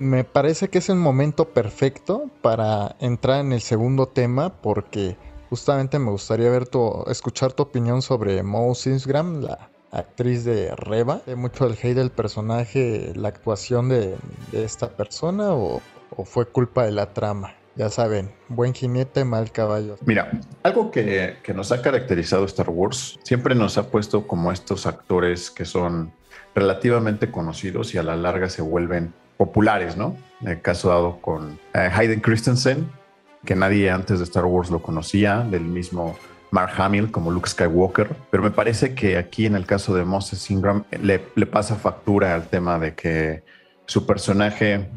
Me 0.00 0.24
parece 0.24 0.68
que 0.68 0.78
es 0.78 0.88
el 0.88 0.96
momento 0.96 1.50
perfecto 1.50 2.30
para 2.40 2.96
entrar 3.00 3.42
en 3.42 3.52
el 3.52 3.60
segundo 3.60 4.06
tema 4.06 4.48
porque 4.62 5.18
justamente 5.50 5.98
me 5.98 6.10
gustaría 6.10 6.48
ver 6.48 6.66
tu, 6.66 7.04
escuchar 7.06 7.52
tu 7.52 7.64
opinión 7.64 8.00
sobre 8.00 8.42
Mo 8.42 8.74
Sinsgram, 8.74 9.42
la 9.42 9.68
actriz 9.90 10.44
de 10.44 10.74
Reba. 10.74 11.20
¿Mucho 11.36 11.66
el 11.66 11.72
hate 11.72 11.96
del 11.96 12.10
personaje, 12.10 13.12
la 13.14 13.28
actuación 13.28 13.90
de, 13.90 14.16
esta 14.54 14.88
persona 14.88 15.52
o, 15.52 15.82
fue 16.24 16.46
culpa 16.46 16.86
de 16.86 16.92
la 16.92 17.12
trama? 17.12 17.52
Ya 17.76 17.90
saben, 17.90 18.32
buen 18.48 18.72
jinete, 18.72 19.26
mal 19.26 19.52
caballo. 19.52 19.98
Mira, 20.06 20.30
algo 20.62 20.90
que, 20.90 21.36
que, 21.42 21.52
nos 21.52 21.72
ha 21.72 21.82
caracterizado 21.82 22.46
Star 22.46 22.70
Wars 22.70 23.18
siempre 23.22 23.54
nos 23.54 23.76
ha 23.76 23.90
puesto 23.90 24.26
como 24.26 24.50
estos 24.50 24.86
actores 24.86 25.50
que 25.50 25.66
son 25.66 26.10
relativamente 26.54 27.30
conocidos 27.30 27.94
y 27.94 27.98
a 27.98 28.02
la 28.02 28.16
larga 28.16 28.48
se 28.48 28.62
vuelven 28.62 29.12
populares, 29.40 29.96
¿no? 29.96 30.18
El 30.44 30.60
caso 30.60 30.90
dado 30.90 31.16
con 31.22 31.58
eh, 31.72 31.88
Hayden 31.90 32.20
Christensen, 32.20 32.90
que 33.46 33.56
nadie 33.56 33.90
antes 33.90 34.18
de 34.18 34.24
Star 34.24 34.44
Wars 34.44 34.70
lo 34.70 34.82
conocía, 34.82 35.46
del 35.50 35.62
mismo 35.62 36.14
Mark 36.50 36.72
Hamill 36.76 37.10
como 37.10 37.30
Luke 37.30 37.48
Skywalker, 37.48 38.14
pero 38.30 38.42
me 38.42 38.50
parece 38.50 38.94
que 38.94 39.16
aquí 39.16 39.46
en 39.46 39.56
el 39.56 39.64
caso 39.64 39.94
de 39.94 40.04
Moses 40.04 40.50
Ingram 40.50 40.84
le, 41.00 41.18
pasa 41.46 41.76
factura 41.76 42.34
al 42.34 42.48
tema 42.48 42.78
de 42.78 42.94
que 42.94 43.42
su 43.86 44.04
personaje 44.04 44.90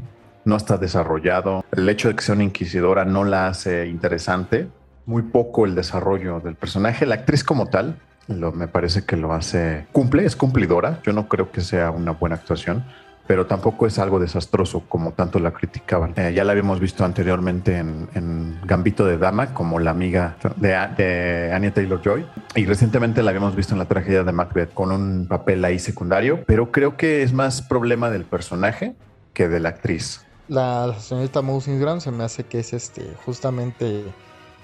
no 0.43 0.57
está 0.57 0.77
desarrollado, 0.77 1.63
el 1.71 1.87
hecho 1.87 2.09
de 2.09 2.15
que 2.17 2.21
sea 2.21 2.35
una 2.35 2.43
inquisidora 2.43 3.05
no 3.05 3.23
la 3.23 3.47
hace 3.47 3.87
interesante, 3.87 4.67
muy 5.05 5.21
poco 5.21 5.65
el 5.65 5.73
desarrollo 5.73 6.41
del 6.41 6.55
personaje, 6.55 7.05
la 7.05 7.15
actriz 7.15 7.45
como 7.45 7.67
tal, 7.67 7.95
lo, 8.27 8.51
me 8.51 8.67
parece 8.67 9.05
que 9.05 9.15
lo 9.15 9.31
hace, 9.31 9.85
cumple, 9.93 10.25
es 10.25 10.35
cumplidora, 10.35 10.99
yo 11.05 11.13
no 11.13 11.29
creo 11.29 11.49
que 11.49 11.61
sea 11.61 11.91
una 11.91 12.11
buena 12.11 12.35
actuación, 12.35 12.83
pero 13.27 13.45
tampoco 13.45 13.87
es 13.87 13.99
algo 13.99 14.19
desastroso 14.19 14.83
como 14.87 15.13
tanto 15.13 15.39
la 15.39 15.51
criticaban. 15.51 16.13
Eh, 16.15 16.33
ya 16.35 16.43
la 16.43 16.51
habíamos 16.51 16.79
visto 16.79 17.05
anteriormente 17.05 17.77
en, 17.77 18.59
Gambito 18.65 19.05
de 19.05 19.17
Dama 19.17 19.53
como 19.53 19.79
la 19.79 19.91
amiga 19.91 20.37
de, 20.57 20.69
de 20.97 21.51
Anya 21.53 21.73
Taylor 21.73 22.01
Joy 22.01 22.25
y 22.55 22.65
recientemente 22.65 23.21
la 23.23 23.31
habíamos 23.31 23.55
visto 23.55 23.73
en 23.73 23.79
la 23.79 23.85
tragedia 23.85 24.23
de 24.23 24.31
Macbeth 24.31 24.73
con 24.73 24.91
un 24.91 25.27
papel 25.27 25.63
ahí 25.65 25.79
secundario, 25.79 26.43
pero 26.45 26.71
creo 26.71 26.97
que 26.97 27.23
es 27.23 27.33
más 27.33 27.61
problema 27.61 28.09
del 28.09 28.25
personaje 28.25 28.95
que 29.33 29.47
de 29.47 29.59
la 29.59 29.69
actriz. 29.69 30.25
La 30.47 30.93
señorita 30.99 31.41
Mousing 31.41 32.01
se 32.01 32.11
me 32.11 32.23
hace 32.23 32.43
que 32.43 32.59
es 32.59 32.73
este 32.73 33.13
justamente 33.25 34.03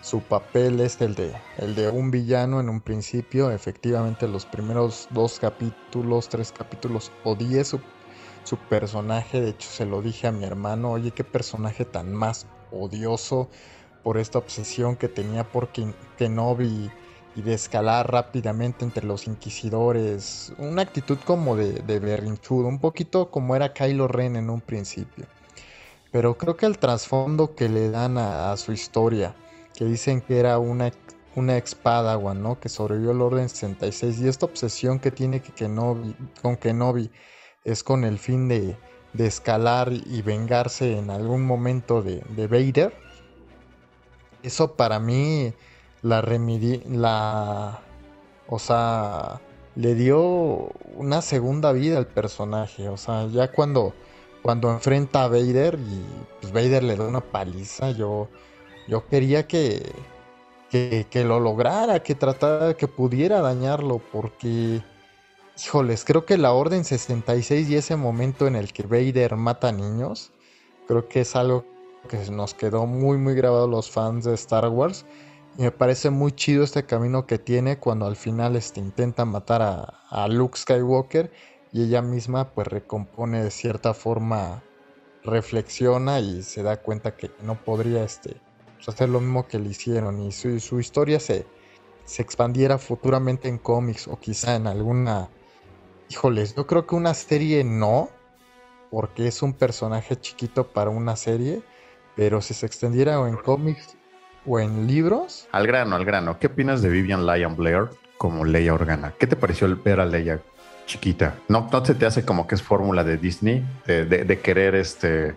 su 0.02 0.22
papel 0.22 0.80
es 0.80 1.00
el 1.02 1.16
de, 1.16 1.34
el 1.58 1.76
de 1.76 1.90
un 1.90 2.10
villano 2.10 2.60
en 2.60 2.70
un 2.70 2.80
principio. 2.80 3.52
Efectivamente, 3.52 4.28
los 4.28 4.46
primeros 4.46 5.08
dos 5.12 5.40
capítulos, 5.40 6.30
tres 6.30 6.54
capítulos, 6.58 7.12
odié 7.24 7.64
su 7.64 7.82
su 8.50 8.58
personaje. 8.58 9.42
De 9.42 9.50
hecho, 9.52 9.70
se 9.70 9.86
lo 9.86 10.02
dije 10.02 10.28
a 10.28 10.32
mi 10.32 10.44
hermano, 10.44 10.92
oye, 10.92 11.12
qué 11.12 11.24
personaje 11.24 11.86
tan 11.86 12.14
más 12.14 12.48
odioso 12.72 13.50
por 14.04 14.18
esta 14.18 14.40
obsesión 14.40 14.96
que 14.96 15.08
tenía 15.08 15.44
por 15.44 15.70
Kenobi 16.18 16.90
y 17.36 17.42
de 17.42 17.54
escalar 17.54 18.12
rápidamente 18.12 18.84
entre 18.84 19.06
los 19.06 19.28
inquisidores. 19.28 20.52
Una 20.58 20.82
actitud 20.82 21.20
como 21.26 21.56
de, 21.56 21.74
de 21.74 22.00
berrinchudo, 22.00 22.68
un 22.68 22.80
poquito 22.80 23.30
como 23.30 23.56
era 23.56 23.74
Kylo 23.74 24.08
Ren 24.08 24.36
en 24.36 24.50
un 24.50 24.62
principio. 24.62 25.28
Pero 26.12 26.38
creo 26.38 26.58
que 26.58 26.66
el 26.66 26.80
trasfondo 26.80 27.54
que 27.54 27.70
le 27.70 27.92
dan 27.92 28.18
a, 28.18 28.58
su 28.58 28.72
historia, 28.72 29.36
que 29.76 29.86
dicen 29.86 30.22
que 30.22 30.40
era 30.40 30.58
una, 30.58 30.92
una 31.36 31.56
espada, 31.56 32.18
¿no? 32.34 32.60
Que 32.60 32.68
sobrevivió 32.68 33.12
al 33.12 33.22
Orden 33.22 33.48
66 33.48 34.20
y 34.20 34.28
esta 34.28 34.48
obsesión 34.48 35.00
que 35.00 35.12
tiene 35.12 35.40
que 35.40 35.52
con 36.42 36.58
Kenobi 36.58 37.12
es 37.64 37.84
con 37.84 38.04
el 38.04 38.18
fin 38.20 38.48
de, 38.48 38.78
escalar 39.18 39.92
y 39.92 40.22
vengarse 40.22 40.98
en 40.98 41.10
algún 41.10 41.46
momento 41.46 42.02
de, 42.02 42.22
Vader. 42.48 42.94
Eso 44.44 44.76
para 44.76 45.00
mí 45.00 45.54
la 46.02 46.22
remedi 46.22 46.82
la 46.88 47.82
o 48.48 48.58
sea, 48.58 49.42
le 49.76 49.96
dio 49.96 50.70
una 50.96 51.22
segunda 51.22 51.72
vida 51.72 51.98
al 51.98 52.08
personaje, 52.08 52.90
o 52.90 52.98
sea, 52.98 53.28
ya 53.28 53.52
cuando 53.52 53.94
cuando 54.42 54.72
enfrenta 54.72 55.26
a 55.26 55.28
Vader 55.28 55.78
y 55.78 56.06
pues 56.40 56.54
Vader 56.54 56.84
le 56.84 56.96
da 56.96 57.08
una 57.08 57.22
paliza, 57.22 57.92
yo 57.92 58.30
yo 58.88 59.06
quería 59.08 59.48
que 59.48 59.92
que, 60.70 61.08
que 61.10 61.24
lo 61.24 61.40
lograra, 61.40 62.02
que 62.04 62.16
tratara, 62.16 62.76
que 62.76 62.88
pudiera 62.88 63.42
dañarlo, 63.42 64.00
porque 64.12 64.82
Híjoles, 65.62 66.06
creo 66.06 66.26
que 66.26 66.38
la 66.38 66.54
Orden 66.54 66.86
66 66.86 67.70
y 67.70 67.76
ese 67.76 67.98
momento 67.98 68.48
en 68.48 68.56
el 68.56 68.72
que 68.72 68.84
Vader 68.84 69.36
mata 69.36 69.74
niños, 69.74 70.32
creo 70.88 71.10
que 71.10 71.22
es 71.22 71.36
algo 71.36 71.66
que 72.08 72.18
nos 72.32 72.54
quedó 72.54 72.86
muy 72.86 73.18
muy 73.18 73.36
grabado 73.36 73.68
los 73.68 73.92
fans 73.92 74.24
de 74.24 74.36
Star 74.36 74.70
Wars. 74.70 75.06
Y 75.58 75.64
me 75.64 75.72
parece 75.72 76.12
muy 76.12 76.32
chido 76.32 76.64
este 76.64 76.86
camino 76.86 77.26
que 77.26 77.40
tiene 77.40 77.78
cuando 77.78 78.06
al 78.06 78.16
final 78.16 78.56
este, 78.56 78.80
intenta 78.80 79.26
matar 79.26 79.62
a, 80.10 80.28
Luke 80.30 80.58
Skywalker 80.58 81.30
y 81.74 81.84
ella 81.84 82.02
misma 82.02 82.52
pues 82.52 82.68
recompone 82.68 83.44
de 83.44 83.52
cierta 83.52 83.94
forma, 83.94 84.64
reflexiona 85.24 86.22
y 86.22 86.42
se 86.42 86.64
da 86.64 86.78
cuenta 86.78 87.18
que 87.18 87.32
no 87.44 87.62
podría 87.62 88.06
este, 88.06 88.38
pues, 88.76 88.88
hacer 88.88 89.10
lo 89.10 89.20
mismo 89.20 89.46
que 89.46 89.60
le 89.60 89.70
hicieron 89.70 90.22
y 90.22 90.32
su, 90.32 90.58
su 90.62 90.80
historia 90.80 91.20
se, 91.20 91.46
se 92.06 92.22
expandiera 92.22 92.78
futuramente 92.78 93.50
en 93.50 93.58
cómics 93.58 94.08
o 94.08 94.18
quizá 94.18 94.56
en 94.56 94.66
alguna 94.66 95.30
Híjoles, 96.10 96.56
yo 96.56 96.66
creo 96.66 96.88
que 96.88 96.96
una 96.96 97.14
serie 97.14 97.64
no, 97.64 98.10
porque 98.90 99.28
es 99.28 99.44
un 99.44 99.54
personaje 99.54 100.20
chiquito 100.20 100.68
para 100.68 100.90
una 100.90 101.16
serie, 101.16 101.62
pero 102.16 102.42
si 102.42 102.56
se 102.56 102.66
extendiera 102.66 103.20
o 103.20 103.28
en 103.28 103.38
cómics 103.38 103.96
o 104.48 104.60
en 104.60 104.88
libros. 104.88 105.48
Al 105.52 105.68
grano, 105.68 105.96
al 105.96 106.06
grano. 106.06 106.40
¿Qué 106.40 106.48
opinas 106.48 106.82
de 106.82 106.90
Vivian 106.90 107.28
Lyon 107.28 107.56
Blair 107.56 107.90
como 108.18 108.44
Leia 108.44 108.74
Organa? 108.74 109.14
¿Qué 109.20 109.28
te 109.28 109.36
pareció 109.36 109.80
ver 109.84 110.00
a 110.00 110.06
Leia 110.08 110.42
chiquita? 110.88 111.36
¿No, 111.48 111.70
no 111.72 111.86
se 111.86 111.94
te 111.94 112.08
hace 112.08 112.26
como 112.26 112.48
que 112.48 112.56
es 112.56 112.64
fórmula 112.64 113.04
de 113.04 113.18
Disney 113.18 113.64
de, 113.86 114.40
querer 114.42 114.74
este 114.74 115.36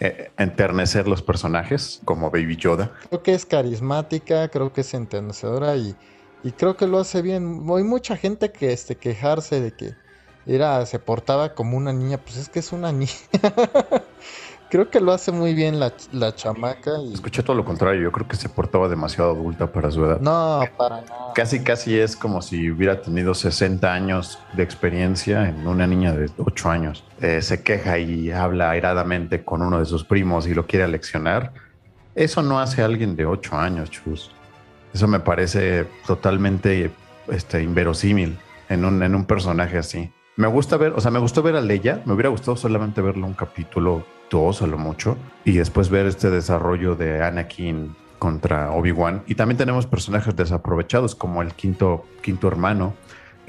eh, 0.00 0.32
enternecer 0.36 1.06
los 1.06 1.22
personajes 1.22 2.00
como 2.04 2.28
Baby 2.32 2.56
Yoda? 2.56 2.90
Creo 3.08 3.22
que 3.22 3.34
es 3.34 3.46
carismática, 3.46 4.48
creo 4.48 4.72
que 4.72 4.80
es 4.80 4.92
enternecedora 4.94 5.76
y, 5.76 5.94
y 6.42 6.50
creo 6.50 6.76
que 6.76 6.88
lo 6.88 6.98
hace 6.98 7.22
bien. 7.22 7.64
Hay 7.68 7.84
mucha 7.84 8.16
gente 8.16 8.50
que 8.50 8.72
este, 8.72 8.96
quejarse 8.96 9.60
de 9.60 9.70
que 9.70 10.07
era, 10.46 10.84
se 10.86 10.98
portaba 10.98 11.54
como 11.54 11.76
una 11.76 11.92
niña, 11.92 12.18
pues 12.18 12.36
es 12.36 12.48
que 12.48 12.58
es 12.58 12.72
una 12.72 12.92
niña. 12.92 13.12
creo 14.68 14.90
que 14.90 15.00
lo 15.00 15.12
hace 15.12 15.32
muy 15.32 15.54
bien 15.54 15.80
la, 15.80 15.92
la 16.12 16.34
chamaca. 16.34 16.92
Y... 17.02 17.14
Escuché 17.14 17.42
todo 17.42 17.56
lo 17.56 17.64
contrario, 17.64 18.02
yo 18.02 18.12
creo 18.12 18.28
que 18.28 18.36
se 18.36 18.48
portaba 18.48 18.88
demasiado 18.88 19.32
adulta 19.32 19.66
para 19.66 19.90
su 19.90 20.04
edad. 20.04 20.20
No, 20.20 20.62
para 20.76 21.00
nada. 21.02 21.32
Casi, 21.34 21.62
casi 21.62 21.98
es 21.98 22.16
como 22.16 22.42
si 22.42 22.70
hubiera 22.70 23.00
tenido 23.00 23.34
60 23.34 23.92
años 23.92 24.38
de 24.54 24.62
experiencia 24.62 25.48
en 25.48 25.66
una 25.66 25.86
niña 25.86 26.12
de 26.12 26.30
8 26.38 26.70
años. 26.70 27.04
Eh, 27.20 27.42
se 27.42 27.62
queja 27.62 27.98
y 27.98 28.30
habla 28.30 28.70
airadamente 28.70 29.44
con 29.44 29.62
uno 29.62 29.78
de 29.78 29.86
sus 29.86 30.04
primos 30.04 30.46
y 30.46 30.54
lo 30.54 30.66
quiere 30.66 30.84
aleccionar. 30.84 31.52
Eso 32.14 32.42
no 32.42 32.58
hace 32.60 32.82
a 32.82 32.86
alguien 32.86 33.16
de 33.16 33.26
8 33.26 33.56
años, 33.56 33.90
chus. 33.90 34.30
Eso 34.92 35.06
me 35.06 35.20
parece 35.20 35.86
totalmente 36.06 36.90
este, 37.28 37.62
inverosímil 37.62 38.38
en 38.68 38.84
un, 38.84 39.02
en 39.02 39.14
un 39.14 39.24
personaje 39.24 39.78
así. 39.78 40.10
Me 40.38 40.46
gusta 40.46 40.76
ver, 40.76 40.92
o 40.94 41.00
sea, 41.00 41.10
me 41.10 41.18
gustó 41.18 41.42
ver 41.42 41.56
a 41.56 41.60
Leia. 41.60 42.00
Me 42.04 42.12
hubiera 42.12 42.28
gustado 42.28 42.56
solamente 42.56 43.02
verlo 43.02 43.26
un 43.26 43.34
capítulo, 43.34 44.06
dos 44.30 44.62
a 44.62 44.68
lo 44.68 44.78
mucho, 44.78 45.16
y 45.44 45.56
después 45.56 45.90
ver 45.90 46.06
este 46.06 46.30
desarrollo 46.30 46.94
de 46.94 47.24
Anakin 47.24 47.96
contra 48.20 48.70
Obi-Wan. 48.70 49.24
Y 49.26 49.34
también 49.34 49.58
tenemos 49.58 49.88
personajes 49.88 50.36
desaprovechados, 50.36 51.16
como 51.16 51.42
el 51.42 51.54
quinto, 51.54 52.04
quinto 52.22 52.46
hermano, 52.46 52.94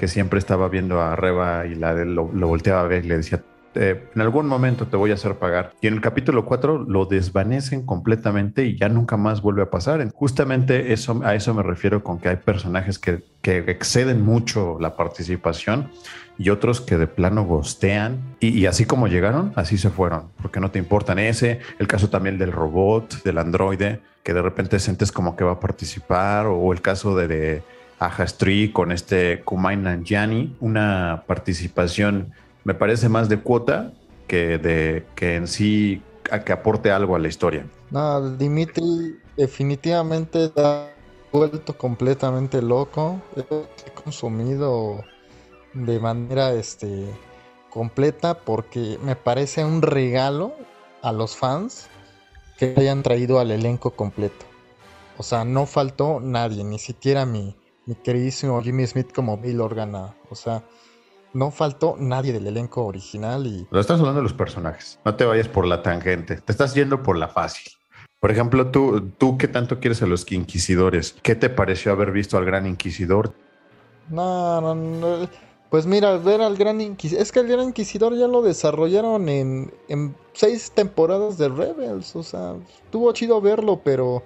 que 0.00 0.08
siempre 0.08 0.40
estaba 0.40 0.68
viendo 0.68 1.00
a 1.00 1.14
Reba 1.14 1.64
y 1.64 1.76
la 1.76 1.94
de 1.94 2.06
lo, 2.06 2.28
lo 2.34 2.48
volteaba 2.48 2.80
a 2.80 2.88
ver 2.88 3.04
y 3.04 3.08
le 3.08 3.18
decía, 3.18 3.40
eh, 3.76 4.08
en 4.12 4.20
algún 4.20 4.48
momento 4.48 4.88
te 4.88 4.96
voy 4.96 5.12
a 5.12 5.14
hacer 5.14 5.36
pagar. 5.36 5.72
Y 5.80 5.86
en 5.86 5.94
el 5.94 6.00
capítulo 6.00 6.44
4 6.44 6.86
lo 6.88 7.06
desvanecen 7.06 7.86
completamente 7.86 8.64
y 8.64 8.76
ya 8.76 8.88
nunca 8.88 9.16
más 9.16 9.42
vuelve 9.42 9.62
a 9.62 9.70
pasar. 9.70 10.04
Justamente 10.12 10.92
eso, 10.92 11.20
a 11.24 11.36
eso 11.36 11.54
me 11.54 11.62
refiero 11.62 12.02
con 12.02 12.18
que 12.18 12.30
hay 12.30 12.36
personajes 12.36 12.98
que, 12.98 13.22
que 13.42 13.58
exceden 13.58 14.22
mucho 14.22 14.76
la 14.80 14.96
participación 14.96 15.92
y 16.40 16.48
otros 16.48 16.80
que 16.80 16.96
de 16.96 17.06
plano 17.06 17.44
gostean. 17.44 18.36
Y, 18.40 18.64
así 18.64 18.86
como 18.86 19.08
llegaron, 19.08 19.52
así 19.56 19.76
se 19.76 19.90
fueron, 19.90 20.30
porque 20.40 20.58
no 20.58 20.70
te 20.70 20.78
importan 20.78 21.18
ese. 21.18 21.60
El 21.78 21.86
caso 21.86 22.08
también 22.08 22.38
del 22.38 22.50
robot, 22.50 23.22
del 23.22 23.36
androide, 23.36 24.00
que 24.22 24.32
de 24.32 24.40
repente 24.40 24.78
sientes 24.78 25.12
como 25.12 25.36
que 25.36 25.44
va 25.44 25.52
a 25.52 25.60
participar, 25.60 26.46
o 26.46 26.72
el 26.72 26.80
caso 26.80 27.14
de, 27.14 27.28
de 27.28 27.62
Ajastri 27.98 28.72
con 28.72 28.90
este 28.90 29.42
Kumail 29.42 29.82
Nanjiani, 29.82 30.56
una 30.60 31.24
participación 31.26 32.32
me 32.64 32.72
parece 32.72 33.10
más 33.10 33.28
de 33.28 33.40
cuota 33.40 33.92
que 34.26 34.56
de 34.56 35.04
que 35.14 35.36
en 35.36 35.46
sí 35.46 36.02
a 36.30 36.40
que 36.40 36.52
aporte 36.52 36.90
algo 36.90 37.16
a 37.16 37.18
la 37.18 37.28
historia. 37.28 37.66
No, 37.90 38.30
Dimitri 38.36 39.18
definitivamente 39.36 40.48
da 40.48 40.88
vuelto 41.32 41.76
completamente 41.76 42.62
loco. 42.62 43.20
He 43.36 43.90
consumido 43.90 45.04
de 45.74 46.00
manera 46.00 46.52
este 46.52 47.06
completa 47.70 48.34
porque 48.34 48.98
me 49.02 49.16
parece 49.16 49.64
un 49.64 49.82
regalo 49.82 50.52
a 51.02 51.12
los 51.12 51.36
fans 51.36 51.88
que 52.58 52.74
hayan 52.76 53.02
traído 53.02 53.38
al 53.38 53.50
elenco 53.50 53.92
completo. 53.92 54.44
O 55.16 55.22
sea, 55.22 55.44
no 55.44 55.66
faltó 55.66 56.20
nadie, 56.20 56.64
ni 56.64 56.78
siquiera 56.78 57.26
mi, 57.26 57.56
mi 57.86 57.94
queridísimo 57.94 58.60
Jimmy 58.62 58.86
Smith 58.86 59.12
como 59.14 59.38
Bill 59.38 59.60
Organa. 59.60 60.14
O 60.30 60.34
sea, 60.34 60.62
no 61.32 61.50
faltó 61.50 61.96
nadie 61.98 62.32
del 62.32 62.46
elenco 62.46 62.84
original 62.84 63.46
y... 63.46 63.66
Lo 63.70 63.80
estás 63.80 64.00
hablando 64.00 64.20
de 64.20 64.24
los 64.24 64.34
personajes. 64.34 64.98
No 65.04 65.14
te 65.14 65.24
vayas 65.24 65.48
por 65.48 65.66
la 65.66 65.82
tangente. 65.82 66.36
Te 66.36 66.52
estás 66.52 66.74
yendo 66.74 67.02
por 67.02 67.16
la 67.16 67.28
fácil. 67.28 67.72
Por 68.18 68.30
ejemplo, 68.30 68.70
tú, 68.70 69.10
tú 69.16 69.38
qué 69.38 69.48
tanto 69.48 69.80
quieres 69.80 70.02
a 70.02 70.06
los 70.06 70.30
inquisidores. 70.30 71.16
¿Qué 71.22 71.34
te 71.34 71.48
pareció 71.48 71.92
haber 71.92 72.12
visto 72.12 72.36
al 72.36 72.44
gran 72.44 72.66
inquisidor? 72.66 73.32
No, 74.10 74.60
no, 74.60 74.74
no. 74.74 75.28
Pues 75.70 75.86
mira, 75.86 76.18
ver 76.18 76.40
al 76.40 76.56
gran 76.56 76.80
inquisidor. 76.80 77.22
Es 77.22 77.30
que 77.30 77.38
el 77.38 77.46
gran 77.46 77.68
inquisidor 77.68 78.16
ya 78.16 78.26
lo 78.26 78.42
desarrollaron 78.42 79.28
en, 79.28 79.72
en 79.86 80.16
seis 80.32 80.72
temporadas 80.72 81.38
de 81.38 81.48
Rebels. 81.48 82.16
O 82.16 82.24
sea, 82.24 82.56
estuvo 82.84 83.12
chido 83.12 83.40
verlo, 83.40 83.80
pero 83.84 84.24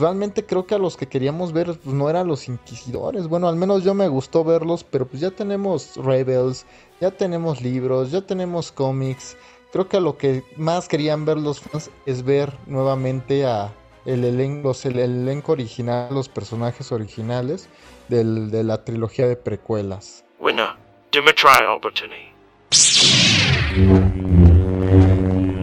realmente 0.00 0.44
creo 0.44 0.66
que 0.66 0.74
a 0.74 0.78
los 0.78 0.96
que 0.96 1.06
queríamos 1.06 1.52
ver 1.52 1.66
pues, 1.66 1.86
no 1.86 2.10
eran 2.10 2.26
los 2.26 2.48
inquisidores. 2.48 3.28
Bueno, 3.28 3.46
al 3.46 3.54
menos 3.54 3.84
yo 3.84 3.94
me 3.94 4.08
gustó 4.08 4.42
verlos, 4.42 4.82
pero 4.82 5.06
pues 5.06 5.20
ya 5.20 5.30
tenemos 5.30 5.96
Rebels, 5.96 6.66
ya 7.00 7.12
tenemos 7.12 7.62
libros, 7.62 8.10
ya 8.10 8.22
tenemos 8.22 8.72
cómics. 8.72 9.36
Creo 9.70 9.88
que 9.88 9.98
a 9.98 10.00
lo 10.00 10.18
que 10.18 10.42
más 10.56 10.88
querían 10.88 11.24
ver 11.24 11.38
los 11.38 11.60
fans 11.60 11.88
es 12.04 12.24
ver 12.24 12.52
nuevamente 12.66 13.46
a 13.46 13.72
el 14.06 14.24
elenco, 14.24 14.72
el 14.82 14.98
elenco 14.98 15.52
original, 15.52 16.12
los 16.12 16.28
personajes 16.28 16.90
originales 16.90 17.68
del, 18.08 18.50
de 18.50 18.64
la 18.64 18.84
trilogía 18.84 19.28
de 19.28 19.36
precuelas. 19.36 20.23
Winner, 20.44 20.76
Dimitri 21.10 21.48
Albertini. 21.48 22.34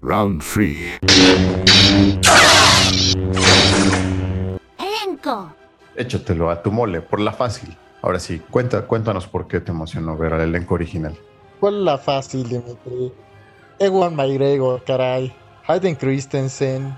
Round 0.02 0.42
3. 0.42 1.00
Elenco. 4.80 5.54
Échatelo 5.96 6.50
a 6.50 6.64
tu 6.64 6.72
mole, 6.72 7.02
por 7.02 7.20
la 7.20 7.32
fácil. 7.32 7.78
Ahora 8.02 8.18
sí, 8.18 8.42
cuenta, 8.50 8.88
cuéntanos 8.88 9.28
por 9.28 9.48
qué 9.48 9.60
te 9.60 9.70
emocionó 9.70 10.18
ver 10.18 10.34
al 10.34 10.42
elenco 10.42 10.74
original. 10.74 11.16
¿Cuál 11.60 11.86
la 11.86 12.00
fácil, 12.00 12.50
Dimitri? 12.50 13.14
Ewan 13.78 14.16
McGregor, 14.16 14.84
caray. 14.84 15.32
Hayden 15.68 15.94
Christensen, 15.94 16.98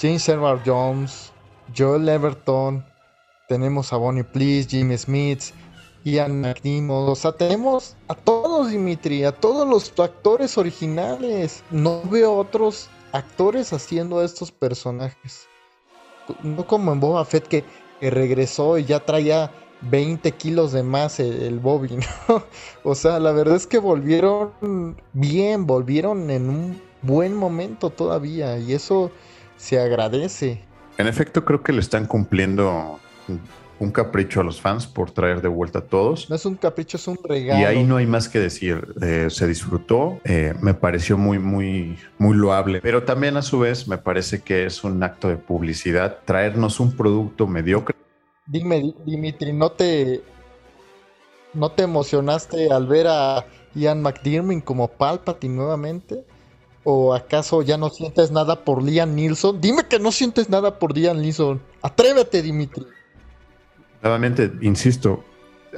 James 0.00 0.28
Edward 0.28 0.62
Jones, 0.66 1.32
Joel 1.78 2.08
Everton. 2.08 2.84
Tenemos 3.46 3.92
a 3.92 3.98
Bonnie 3.98 4.24
Please, 4.24 4.66
Jimmy 4.68 4.98
Smith, 4.98 5.52
Ian 6.04 6.40
McNeil. 6.40 6.88
O 6.90 7.14
sea, 7.14 7.32
tenemos 7.32 7.96
a 8.08 8.14
todos, 8.14 8.70
Dimitri, 8.70 9.24
a 9.24 9.32
todos 9.32 9.68
los 9.68 9.92
actores 9.98 10.56
originales. 10.58 11.62
No 11.70 12.02
veo 12.10 12.34
otros 12.34 12.88
actores 13.12 13.72
haciendo 13.72 14.22
estos 14.22 14.50
personajes. 14.50 15.48
No 16.42 16.66
como 16.66 16.92
en 16.92 17.00
Boba 17.00 17.24
Fett 17.24 17.46
que, 17.48 17.64
que 18.00 18.10
regresó 18.10 18.78
y 18.78 18.84
ya 18.84 19.00
traía 19.00 19.50
20 19.82 20.32
kilos 20.32 20.72
de 20.72 20.82
más 20.82 21.20
el, 21.20 21.58
Bobby, 21.58 21.96
¿no? 22.28 22.44
O 22.84 22.94
sea, 22.94 23.18
la 23.18 23.32
verdad 23.32 23.56
es 23.56 23.66
que 23.66 23.78
volvieron 23.78 24.96
bien, 25.12 25.66
volvieron 25.66 26.30
en 26.30 26.48
un 26.48 26.82
buen 27.02 27.34
momento 27.34 27.90
todavía 27.90 28.58
y 28.58 28.74
eso 28.74 29.10
se 29.56 29.80
agradece. 29.80 30.62
En 30.98 31.06
efecto, 31.06 31.44
creo 31.44 31.62
que 31.62 31.72
le 31.72 31.80
están 31.80 32.06
cumpliendo 32.06 32.98
un 33.80 33.90
capricho 33.90 34.40
a 34.40 34.44
los 34.44 34.60
fans 34.60 34.86
por 34.86 35.10
traer 35.10 35.40
de 35.40 35.48
vuelta 35.48 35.80
a 35.80 35.82
todos. 35.82 36.28
No 36.28 36.36
es 36.36 36.44
un 36.44 36.54
capricho, 36.54 36.98
es 36.98 37.08
un 37.08 37.18
regalo. 37.24 37.60
Y 37.60 37.64
ahí 37.64 37.82
no 37.82 37.96
hay 37.96 38.06
más 38.06 38.28
que 38.28 38.38
decir. 38.38 38.94
Eh, 39.02 39.28
se 39.30 39.46
disfrutó, 39.46 40.20
eh, 40.24 40.54
me 40.60 40.74
pareció 40.74 41.16
muy, 41.16 41.38
muy, 41.38 41.98
muy 42.18 42.36
loable, 42.36 42.80
pero 42.82 43.02
también 43.02 43.38
a 43.38 43.42
su 43.42 43.58
vez 43.58 43.88
me 43.88 43.96
parece 43.96 44.42
que 44.42 44.66
es 44.66 44.84
un 44.84 45.02
acto 45.02 45.28
de 45.28 45.36
publicidad 45.36 46.18
traernos 46.26 46.78
un 46.78 46.94
producto 46.94 47.46
mediocre. 47.46 47.96
Dime, 48.46 48.94
Dimitri, 49.06 49.52
¿no 49.54 49.72
te, 49.72 50.22
¿no 51.54 51.70
te 51.70 51.82
emocionaste 51.84 52.70
al 52.70 52.86
ver 52.86 53.06
a 53.08 53.46
Ian 53.74 54.02
McDermott 54.02 54.62
como 54.62 54.88
Palpatine 54.88 55.54
nuevamente? 55.54 56.24
¿O 56.84 57.14
acaso 57.14 57.62
ya 57.62 57.78
no 57.78 57.88
sientes 57.88 58.30
nada 58.30 58.64
por 58.64 58.82
Liam 58.82 59.14
Neeson? 59.14 59.60
Dime 59.60 59.84
que 59.88 59.98
no 59.98 60.12
sientes 60.12 60.50
nada 60.50 60.78
por 60.78 60.96
Liam 60.96 61.18
Neeson. 61.18 61.62
Atrévete, 61.82 62.42
Dimitri. 62.42 62.84
Nuevamente, 64.02 64.50
insisto, 64.62 65.24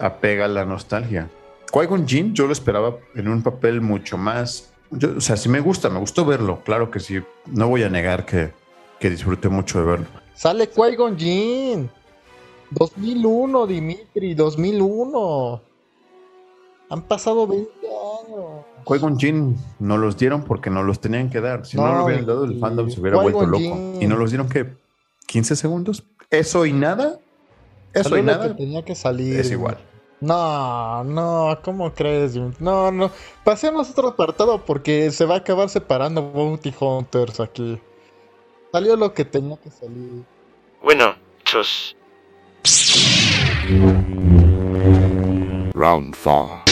apega 0.01 0.49
la 0.49 0.65
nostalgia. 0.65 1.29
Qui-Gon 1.73 2.07
Jinn 2.07 2.35
yo 2.35 2.47
lo 2.47 2.53
esperaba 2.53 2.97
en 3.15 3.29
un 3.29 3.43
papel 3.43 3.81
mucho 3.81 4.17
más... 4.19 4.73
Yo, 4.91 5.17
o 5.17 5.21
sea, 5.21 5.37
sí 5.37 5.49
me 5.49 5.61
gusta, 5.61 5.89
me 5.89 5.99
gustó 5.99 6.25
verlo, 6.25 6.63
claro 6.65 6.91
que 6.91 7.01
sí. 7.01 7.21
No 7.47 7.69
voy 7.69 7.83
a 7.83 7.89
negar 7.89 8.27
que, 8.27 8.53
que 9.01 9.09
disfruté 9.09 9.49
mucho 9.49 9.79
de 9.81 9.87
verlo. 9.87 10.07
Sale 10.35 10.71
Qui-Gon 10.71 11.17
Jinn. 11.17 11.91
2001, 12.71 13.67
Dimitri, 13.67 14.35
2001. 14.35 15.63
Han 16.91 17.03
pasado 17.03 17.47
20 17.47 17.71
años. 17.71 18.65
Qui-Gon 18.85 19.19
Jinn 19.19 19.57
no 19.79 19.97
los 19.97 20.17
dieron 20.17 20.45
porque 20.45 20.69
no 20.69 20.83
los 20.83 21.01
tenían 21.01 21.31
que 21.31 21.41
dar. 21.41 21.65
Si 21.65 21.77
no, 21.77 21.87
No, 21.87 21.99
lo 21.99 22.05
hubieran 22.05 22.27
dado, 22.27 22.45
el 22.45 22.59
fandom 22.59 22.91
se 22.91 23.01
hubiera 23.01 23.21
vuelto 23.21 23.47
loco. 23.47 23.99
Y 24.01 24.07
no 24.07 24.17
los 24.17 24.31
dieron 24.31 24.49
que 24.49 24.75
15 25.27 25.57
segundos. 25.57 26.05
Eso 26.31 26.67
y 26.67 26.73
nada. 26.73 27.19
Eso 27.95 28.09
Salió 28.11 28.19
y 28.19 28.27
lo 28.27 28.33
nada. 28.33 28.49
que 28.49 28.55
tenía 28.55 28.85
que 28.85 28.95
salir. 28.95 29.39
Es 29.41 29.51
igual. 29.51 29.79
No, 30.21 31.03
no, 31.05 31.59
¿cómo 31.65 31.93
crees? 31.93 32.37
No, 32.61 32.93
no. 32.93 33.11
Pasemos 33.45 33.89
a 33.89 33.91
otro 33.93 34.09
apartado 34.09 34.65
porque 34.65 35.11
se 35.11 35.25
va 35.25 35.35
a 35.35 35.39
acabar 35.39 35.69
separando 35.69 36.23
Bounty 36.23 36.73
Hunters 36.79 37.41
aquí. 37.41 37.81
Salió 38.71 38.97
lo 38.97 39.13
que 39.13 39.25
tenía 39.25 39.57
que 39.57 39.71
salir. 39.71 40.25
Winner, 40.83 41.17
Chus. 41.45 41.97
Round 45.75 46.15
4. 46.23 46.63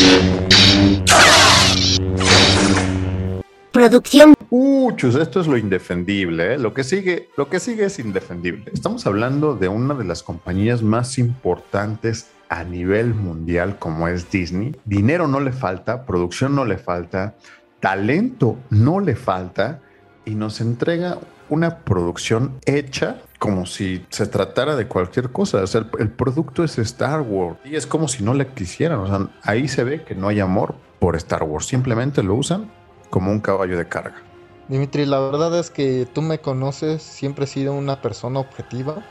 Producción. 3.73 4.35
Uh, 4.51 4.91
chus, 4.97 5.15
esto 5.15 5.41
es 5.41 5.47
lo 5.47 5.57
indefendible, 5.57 6.55
¿eh? 6.55 6.59
Lo 6.59 6.75
que 6.75 6.83
sigue, 6.83 7.29
lo 7.37 7.49
que 7.49 7.61
sigue 7.61 7.85
es 7.85 8.01
indefendible. 8.01 8.65
Estamos 8.73 9.07
hablando 9.07 9.55
de 9.55 9.69
una 9.69 9.95
de 9.95 10.03
las 10.03 10.25
compañías 10.25 10.83
más 10.83 11.19
importantes 11.19 12.31
a 12.49 12.65
nivel 12.65 13.15
mundial 13.15 13.79
como 13.79 14.09
es 14.09 14.29
Disney. 14.29 14.75
Dinero 14.85 15.29
no 15.29 15.39
le 15.39 15.53
falta, 15.53 16.05
producción 16.05 16.57
no 16.57 16.65
le 16.65 16.79
falta, 16.79 17.37
talento 17.79 18.59
no 18.71 18.99
le 18.99 19.15
falta 19.15 19.81
y 20.25 20.35
nos 20.35 20.61
entrega 20.61 21.19
una 21.49 21.79
producción 21.79 22.59
hecha 22.67 23.23
como 23.39 23.67
si 23.67 24.05
se 24.09 24.27
tratara 24.27 24.75
de 24.75 24.89
cualquier 24.89 25.31
cosa. 25.31 25.63
O 25.63 25.67
sea, 25.69 25.83
el, 25.83 25.87
el 26.01 26.09
producto 26.11 26.65
es 26.65 26.77
Star 26.79 27.21
Wars 27.21 27.57
y 27.65 27.77
es 27.77 27.87
como 27.87 28.09
si 28.09 28.25
no 28.25 28.35
le 28.35 28.49
quisieran. 28.49 28.99
O 28.99 29.07
sea, 29.07 29.29
ahí 29.45 29.69
se 29.69 29.85
ve 29.85 30.03
que 30.03 30.17
no 30.17 30.27
hay 30.27 30.41
amor 30.41 30.75
por 30.99 31.15
Star 31.15 31.45
Wars. 31.45 31.67
Simplemente 31.67 32.25
lo 32.25 32.35
usan 32.35 32.80
como 33.11 33.31
un 33.31 33.41
caballo 33.41 33.77
de 33.77 33.89
carga. 33.89 34.23
Dimitri, 34.69 35.05
la 35.05 35.19
verdad 35.19 35.59
es 35.59 35.71
que 35.71 36.07
tú 36.07 36.23
me 36.23 36.39
conoces, 36.41 37.03
siempre 37.03 37.45
he 37.45 37.49
sido 37.49 37.75
una 37.75 38.01
persona 38.01 38.41
objetiva 38.41 39.03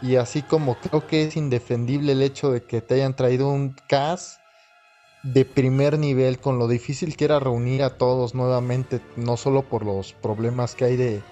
y 0.00 0.16
así 0.16 0.42
como 0.42 0.76
creo 0.76 1.06
que 1.06 1.24
es 1.24 1.36
indefendible 1.36 2.12
el 2.12 2.22
hecho 2.22 2.52
de 2.52 2.62
que 2.62 2.80
te 2.80 2.94
hayan 2.94 3.16
traído 3.16 3.48
un 3.48 3.74
cast 3.88 4.40
de 5.24 5.44
primer 5.44 5.98
nivel 5.98 6.38
con 6.38 6.58
lo 6.58 6.68
difícil 6.68 7.16
que 7.16 7.24
era 7.24 7.40
reunir 7.40 7.82
a 7.82 7.98
todos 7.98 8.34
nuevamente, 8.34 9.00
no 9.16 9.36
solo 9.36 9.62
por 9.62 9.84
los 9.84 10.12
problemas 10.12 10.74
que 10.74 10.84
hay 10.84 10.96
de, 10.96 11.22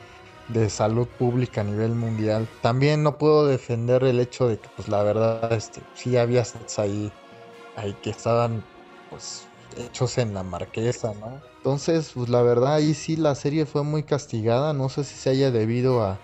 de 0.48 0.68
salud 0.68 1.06
pública 1.06 1.60
a 1.60 1.64
nivel 1.64 1.94
mundial. 1.94 2.48
También 2.60 3.02
no 3.02 3.18
puedo 3.18 3.46
defender 3.46 4.02
el 4.04 4.20
hecho 4.20 4.48
de 4.48 4.58
que 4.58 4.68
pues 4.74 4.88
la 4.88 5.02
verdad 5.02 5.52
este 5.52 5.80
sí 5.94 6.16
había 6.16 6.44
sets 6.44 6.78
ahí 6.78 7.12
ahí 7.76 7.94
que 8.02 8.10
estaban 8.10 8.64
pues 9.10 9.45
hechos 9.76 10.18
en 10.18 10.34
la 10.34 10.42
marquesa, 10.42 11.12
¿no? 11.20 11.40
Entonces, 11.58 12.12
pues 12.14 12.28
la 12.28 12.42
verdad 12.42 12.74
ahí 12.74 12.94
sí 12.94 13.16
la 13.16 13.34
serie 13.34 13.66
fue 13.66 13.82
muy 13.82 14.02
castigada, 14.02 14.72
no 14.72 14.88
sé 14.88 15.04
si 15.04 15.16
se 15.16 15.30
haya 15.30 15.50
debido 15.50 16.02
a, 16.02 16.18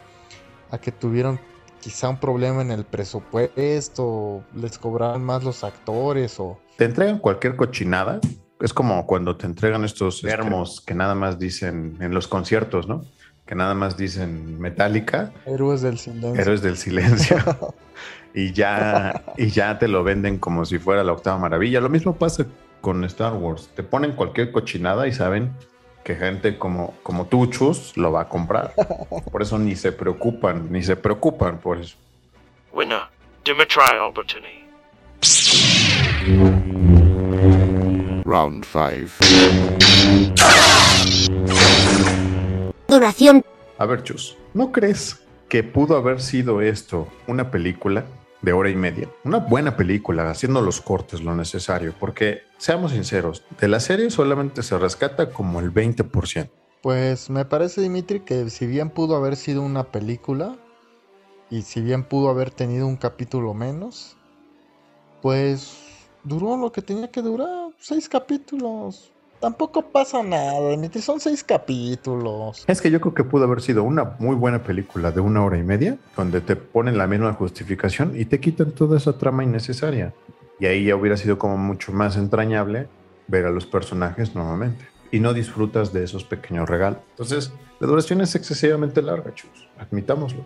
a 0.71 0.79
que 0.79 0.93
tuvieron 0.93 1.41
quizá 1.81 2.09
un 2.09 2.19
problema 2.19 2.63
en 2.63 2.71
el 2.71 2.85
presupuesto, 2.85 4.45
les 4.55 4.79
cobraron 4.79 5.25
más 5.25 5.43
los 5.43 5.65
actores 5.65 6.39
o... 6.39 6.59
Te 6.77 6.85
entregan 6.85 7.19
cualquier 7.19 7.57
cochinada. 7.57 8.21
Es 8.61 8.73
como 8.73 9.05
cuando 9.07 9.37
te 9.37 9.47
entregan 9.47 9.85
estos 9.85 10.23
termos 10.23 10.81
que 10.81 10.95
nada 10.95 11.17
más 11.17 11.39
dicen 11.41 11.97
en 12.01 12.15
los 12.15 12.29
conciertos, 12.29 12.87
¿no? 12.87 13.05
Que 13.45 13.57
nada 13.57 13.75
más 13.75 13.97
dicen 13.97 14.61
metálica, 14.61 15.33
Héroes 15.45 15.83
del 15.83 15.99
silencio. 15.99 16.41
héroes 16.41 16.63
del 16.63 16.77
silencio. 16.77 17.37
y 18.35 18.53
ya, 18.53 19.25
y 19.37 19.49
ya 19.49 19.81
te 19.81 19.89
lo 19.89 20.05
venden 20.05 20.39
como 20.39 20.65
si 20.65 20.79
fuera 20.79 21.03
la 21.03 21.13
octava 21.13 21.39
maravilla. 21.39 21.81
Lo 21.81 21.89
mismo 21.89 22.15
pasa 22.15 22.47
con 22.83 23.03
Star 23.05 23.33
Wars. 23.33 23.71
Te 23.75 23.83
ponen 23.83 24.13
cualquier 24.13 24.53
cochinada 24.53 25.07
y 25.07 25.13
saben 25.13 25.57
que 26.05 26.17
gente 26.17 26.59
como, 26.59 26.95
como 27.03 27.27
tú, 27.27 27.47
Chus, 27.47 27.97
lo 27.97 28.13
va 28.13 28.23
a 28.23 28.29
comprar. 28.29 28.75
Por 29.33 29.41
eso 29.41 29.59
ni 29.59 29.75
se 29.75 29.93
preocupan, 29.93 30.71
ni 30.71 30.83
se 30.83 30.97
preocupan 30.97 31.59
por 31.59 31.79
eso. 31.79 31.97
Winner, 32.75 33.03
try 33.45 33.99
opportunity. 34.01 34.63
Round 38.25 38.65
5. 38.65 39.11
Duración. 42.89 43.45
A 43.79 43.87
ver, 43.87 44.03
Chus, 44.03 44.37
¿no 44.55 44.73
crees 44.73 45.23
que 45.49 45.63
pudo 45.63 45.97
haber 45.97 46.21
sido 46.21 46.61
esto 46.61 47.09
una 47.27 47.51
película 47.51 48.05
de 48.43 48.53
hora 48.53 48.69
y 48.69 48.77
media? 48.77 49.09
Una 49.25 49.39
buena 49.39 49.77
película, 49.77 50.31
haciendo 50.31 50.61
los 50.61 50.81
cortes 50.81 51.23
lo 51.23 51.35
necesario, 51.35 51.95
porque 51.99 52.43
seamos 52.59 52.93
sinceros, 52.93 53.45
de 53.61 53.69
la 53.69 53.81
serie 53.81 54.11
solamente 54.11 54.63
se 54.63 54.77
rescata 54.77 55.31
como 55.31 55.61
el 55.61 55.73
20%. 55.73 56.51
Pues 56.83 57.31
me 57.31 57.45
parece, 57.45 57.81
Dimitri, 57.81 58.21
que 58.21 58.51
si 58.51 58.67
bien 58.67 58.91
pudo 58.91 59.17
haber 59.17 59.37
sido 59.37 59.63
una 59.63 59.85
película 59.85 60.57
y 61.49 61.63
si 61.63 61.81
bien 61.81 62.03
pudo 62.03 62.29
haber 62.29 62.51
tenido 62.51 62.89
un 62.89 62.97
capítulo 62.97 63.55
menos, 63.55 64.17
pues 65.23 65.79
duró 66.25 66.57
lo 66.57 66.73
que 66.73 66.83
tenía 66.83 67.09
que 67.11 67.23
durar, 67.23 67.71
seis 67.79 68.09
capítulos. 68.09 69.13
Tampoco 69.43 69.83
pasa 69.83 70.23
nada, 70.23 70.71
Dimitri, 70.71 71.03
son 71.03 71.19
seis 71.19 71.43
capítulos. 71.43 72.63
Es 72.69 72.81
que 72.81 72.93
yo 72.93 73.01
creo 73.01 73.13
que 73.13 73.25
pudo 73.25 73.43
haber 73.43 73.61
sido 73.61 73.83
una 73.83 74.15
muy 74.21 74.37
buena 74.37 74.63
película 74.63 75.11
de 75.11 75.21
una 75.21 75.45
hora 75.45 75.59
y 75.59 75.65
media, 75.65 75.99
donde 76.17 76.41
te 76.41 76.55
ponen 76.55 76.97
la 76.97 77.09
misma 77.09 77.33
justificación 77.33 78.13
y 78.15 78.25
te 78.25 78.39
quitan 78.39 78.71
toda 78.71 78.99
esa 78.99 79.19
trama 79.19 79.43
innecesaria. 79.43 80.15
Y 80.61 80.67
ahí 80.67 80.85
ya 80.85 80.95
hubiera 80.95 81.17
sido 81.17 81.41
como 81.41 81.57
mucho 81.57 81.91
más 81.91 82.17
entrañable 82.17 82.87
ver 83.27 83.47
a 83.47 83.51
los 83.51 83.67
personajes 83.67 84.37
nuevamente. 84.37 84.87
Y 85.11 85.19
no 85.19 85.35
disfrutas 85.35 85.93
de 85.93 86.05
esos 86.05 86.23
pequeños 86.23 86.69
regalos. 86.69 87.01
Entonces, 87.11 87.53
la 87.81 87.89
duración 87.89 88.21
es 88.21 88.37
excesivamente 88.37 89.03
larga, 89.03 89.35
chus. 89.35 89.69
Admitámoslo. 89.77 90.45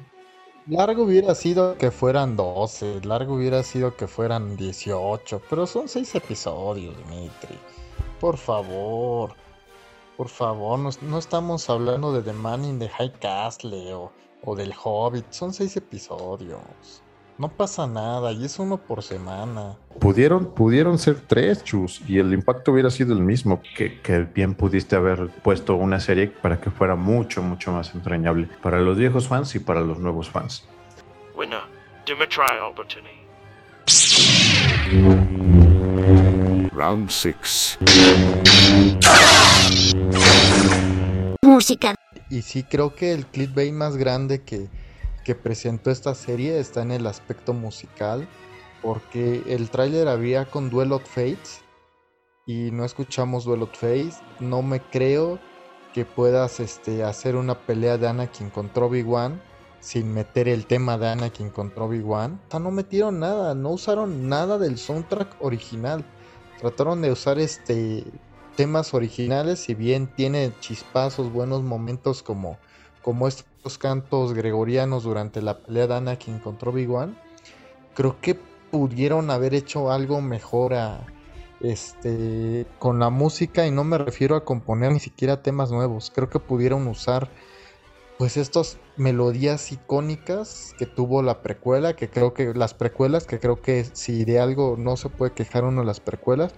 Largo 0.69 1.03
hubiera 1.03 1.35
sido 1.35 1.77
que 1.77 1.91
fueran 1.91 2.35
12, 2.35 3.03
largo 3.05 3.35
hubiera 3.35 3.63
sido 3.63 3.95
que 3.95 4.07
fueran 4.07 4.57
18, 4.57 5.43
pero 5.51 5.67
son 5.67 5.87
seis 5.87 6.15
episodios, 6.15 6.97
Dimitri. 6.97 7.59
Por 8.21 8.37
favor, 8.39 9.35
por 10.17 10.29
favor, 10.29 10.79
no, 10.79 10.91
no 11.03 11.19
estamos 11.19 11.69
hablando 11.69 12.13
de 12.13 12.23
The 12.23 12.33
Man 12.33 12.65
in 12.65 12.79
the 12.79 12.89
High 12.89 13.13
Castle 13.21 13.93
o, 13.93 14.13
o 14.43 14.57
del 14.57 14.73
Hobbit, 14.73 15.27
son 15.31 15.53
seis 15.53 15.77
episodios. 15.77 17.03
No 17.39 17.51
pasa 17.51 17.87
nada 17.87 18.33
y 18.33 18.47
es 18.47 18.59
uno 18.59 18.79
por 18.79 19.03
semana. 19.03 19.77
Pudieron, 20.01 20.55
pudieron 20.55 20.99
ser 20.99 21.21
tres 21.21 21.63
chus 21.63 22.01
y 22.09 22.19
el 22.19 22.33
impacto 22.33 22.73
hubiera 22.73 22.89
sido 22.89 23.13
el 23.13 23.21
mismo. 23.21 23.61
Que, 23.77 24.01
que 24.01 24.21
bien 24.21 24.55
pudiste 24.55 24.97
haber 24.97 25.29
puesto 25.43 25.75
una 25.75 26.01
serie 26.01 26.29
para 26.29 26.59
que 26.59 26.71
fuera 26.71 26.97
mucho, 26.97 27.43
mucho 27.43 27.73
más 27.73 27.95
entrañable 27.95 28.49
para 28.63 28.81
los 28.81 28.97
viejos 28.97 29.29
fans 29.29 29.55
y 29.55 29.59
para 29.59 29.83
los 29.83 29.99
nuevos 29.99 30.31
fans. 30.31 30.67
Winner, 31.37 31.61
do 32.07 32.17
me 32.17 32.27
try 32.27 32.59
opportunity. 32.59 33.27
Round 36.77 37.09
6. 37.09 37.79
Música. 41.43 41.95
Y 42.29 42.43
sí 42.43 42.65
creo 42.65 42.95
que 42.95 43.13
el 43.13 43.25
clickbait 43.25 43.73
más 43.73 43.97
grande 43.97 44.43
que, 44.43 44.69
que 45.25 45.35
presentó 45.35 45.91
esta 45.91 46.15
serie 46.15 46.61
está 46.61 46.83
en 46.83 46.91
el 46.91 47.07
aspecto 47.07 47.55
musical, 47.55 48.29
porque 48.83 49.43
el 49.47 49.71
tráiler 49.71 50.07
había 50.07 50.45
con 50.45 50.69
Duel 50.69 50.93
of 50.93 51.03
Fates 51.07 51.63
y 52.45 52.71
no 52.73 52.85
escuchamos 52.85 53.47
Duel 53.47 53.63
of 53.63 53.73
Fates. 53.73 54.21
No 54.39 54.61
me 54.61 54.81
creo 54.81 55.39
que 55.95 56.05
puedas 56.05 56.61
este, 56.61 57.05
hacer 57.05 57.37
una 57.37 57.59
pelea 57.59 57.97
de 57.97 58.09
Anakin 58.09 58.51
contra 58.51 58.85
Obi-Wan 58.85 59.41
sin 59.81 60.13
meter 60.13 60.47
el 60.47 60.67
tema 60.67 60.99
de 60.99 61.09
Anakin 61.09 61.49
contra 61.49 61.85
Obi-Wan. 61.85 62.39
O 62.49 62.51
sea, 62.51 62.61
no 62.61 62.71
metieron 62.71 63.19
nada, 63.19 63.55
no 63.55 63.71
usaron 63.71 64.29
nada 64.29 64.59
del 64.59 64.77
soundtrack 64.77 65.37
original. 65.41 66.05
Trataron 66.61 67.03
de 67.03 67.13
usar 67.13 67.39
este 67.39 68.05
temas 68.57 68.95
originales, 68.95 69.61
si 69.61 69.75
bien 69.75 70.09
tiene 70.17 70.53
chispazos, 70.61 71.31
buenos 71.31 71.63
momentos 71.63 72.23
como, 72.23 72.59
como 73.03 73.29
estos 73.29 73.79
cantos 73.79 74.33
gregorianos 74.33 75.05
durante 75.05 75.43
la 75.43 75.63
pelea 75.63 75.87
de 75.87 75.95
Anakin 75.95 76.39
contra 76.41 76.71
Obi-Wan, 76.71 77.17
creo 77.95 78.19
que 78.21 78.35
pudieron 78.71 79.31
haber 79.31 79.55
hecho 79.55 79.91
algo 79.91 80.23
mejor 80.23 80.75
este, 81.61 82.67
con 82.79 82.99
la 82.99 83.11
música 83.11 83.67
y 83.67 83.71
no 83.71 83.85
me 83.85 83.99
refiero 83.99 84.37
a 84.37 84.45
componer 84.45 84.93
ni 84.93 85.01
siquiera 85.01 85.43
temas 85.43 85.71
nuevos, 85.71 86.11
creo 86.15 86.31
que 86.31 86.41
pudieron 86.41 86.87
usar 86.89 87.31
pues 88.19 88.37
estas 88.37 88.79
melodías 88.97 89.73
icónicas 89.73 90.75
que 90.79 90.87
tuvo 90.87 91.23
la 91.23 91.43
precuela, 91.43 91.95
que 91.95 92.09
creo 92.09 92.33
que 92.33 92.55
las 92.55 92.75
precuelas, 92.75 93.27
que 93.27 93.39
creo 93.39 93.61
que 93.61 93.85
si 93.85 94.25
de 94.25 94.41
algo 94.41 94.77
no 94.79 94.97
se 94.97 95.09
puede 95.09 95.33
quejar 95.33 95.65
uno 95.65 95.81
de 95.83 95.87
las 95.87 96.01
precuelas, 96.01 96.55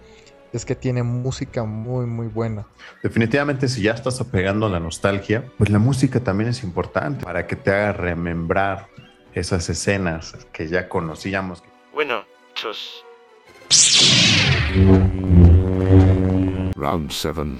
es 0.53 0.65
que 0.65 0.75
tiene 0.75 1.03
música 1.03 1.65
muy 1.65 2.07
muy 2.07 2.29
buena. 2.29 2.67
Definitivamente 3.03 3.69
si 3.69 3.83
ya 3.83 3.93
estás 3.93 4.21
apegando 4.21 4.67
a 4.67 4.71
la 4.71 4.81
nostalgia, 4.81 5.45
pues 5.59 5.71
la 5.71 5.79
música 5.79 6.21
también 6.21 6.51
es 6.51 6.63
importante 6.63 7.25
para 7.25 7.47
que 7.47 7.57
te 7.57 7.71
haga 7.71 7.93
remembrar 7.93 8.89
esas 9.35 9.69
escenas 9.69 10.35
que 10.53 10.69
ya 10.69 10.89
conocíamos. 10.89 11.63
Winner, 11.93 12.25
chus. 12.55 13.05
Round 16.77 17.11
7. 17.11 17.59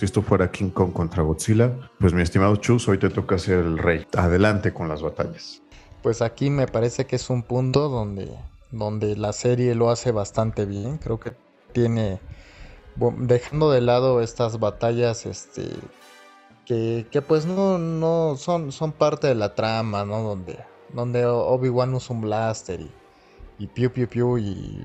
Si 0.00 0.06
esto 0.06 0.22
fuera 0.22 0.50
King 0.50 0.70
Kong 0.70 0.94
contra 0.94 1.22
Godzilla, 1.22 1.90
pues 1.98 2.14
mi 2.14 2.22
estimado 2.22 2.56
Chus, 2.56 2.88
hoy 2.88 2.96
te 2.96 3.10
toca 3.10 3.36
ser 3.36 3.58
el 3.58 3.76
rey. 3.76 4.06
Adelante 4.16 4.72
con 4.72 4.88
las 4.88 5.02
batallas. 5.02 5.60
Pues 6.02 6.22
aquí 6.22 6.48
me 6.48 6.66
parece 6.66 7.04
que 7.04 7.16
es 7.16 7.28
un 7.28 7.42
punto 7.42 7.90
donde, 7.90 8.34
donde 8.70 9.14
la 9.14 9.34
serie 9.34 9.74
lo 9.74 9.90
hace 9.90 10.10
bastante 10.10 10.64
bien. 10.64 10.96
Creo 10.96 11.20
que 11.20 11.34
tiene, 11.74 12.18
dejando 13.18 13.70
de 13.70 13.82
lado 13.82 14.22
estas 14.22 14.58
batallas, 14.58 15.26
este, 15.26 15.68
que, 16.64 17.06
que 17.10 17.20
pues 17.20 17.44
no, 17.44 17.76
no 17.76 18.36
son, 18.38 18.72
son 18.72 18.92
parte 18.92 19.26
de 19.26 19.34
la 19.34 19.54
trama, 19.54 20.06
¿no? 20.06 20.22
Donde, 20.22 20.60
donde 20.94 21.26
Obi-Wan 21.26 21.92
usa 21.92 22.16
un 22.16 22.22
blaster 22.22 22.80
y, 22.80 22.90
y 23.58 23.66
piu 23.66 23.92
piu 23.92 24.08
piu 24.08 24.38
y 24.38 24.82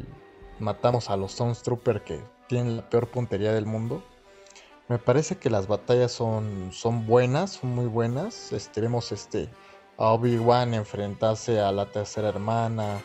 matamos 0.60 1.10
a 1.10 1.16
los 1.16 1.32
Stormtrooper 1.32 2.04
que 2.04 2.20
tienen 2.50 2.76
la 2.76 2.90
peor 2.90 3.08
puntería 3.08 3.54
del 3.54 3.66
mundo. 3.66 4.04
Me 4.88 5.00
parece 5.00 5.38
que 5.38 5.50
las 5.50 5.68
batallas 5.68 6.12
son, 6.12 6.70
son 6.72 7.08
buenas, 7.08 7.54
son 7.54 7.74
muy 7.74 7.88
buenas. 7.88 8.52
Este, 8.54 8.82
vemos 8.82 9.12
este, 9.12 9.50
a 9.98 10.12
Obi-Wan 10.12 10.76
enfrentarse 10.76 11.60
a 11.60 11.72
la 11.72 11.88
tercera 11.88 12.30
hermana. 12.30 13.02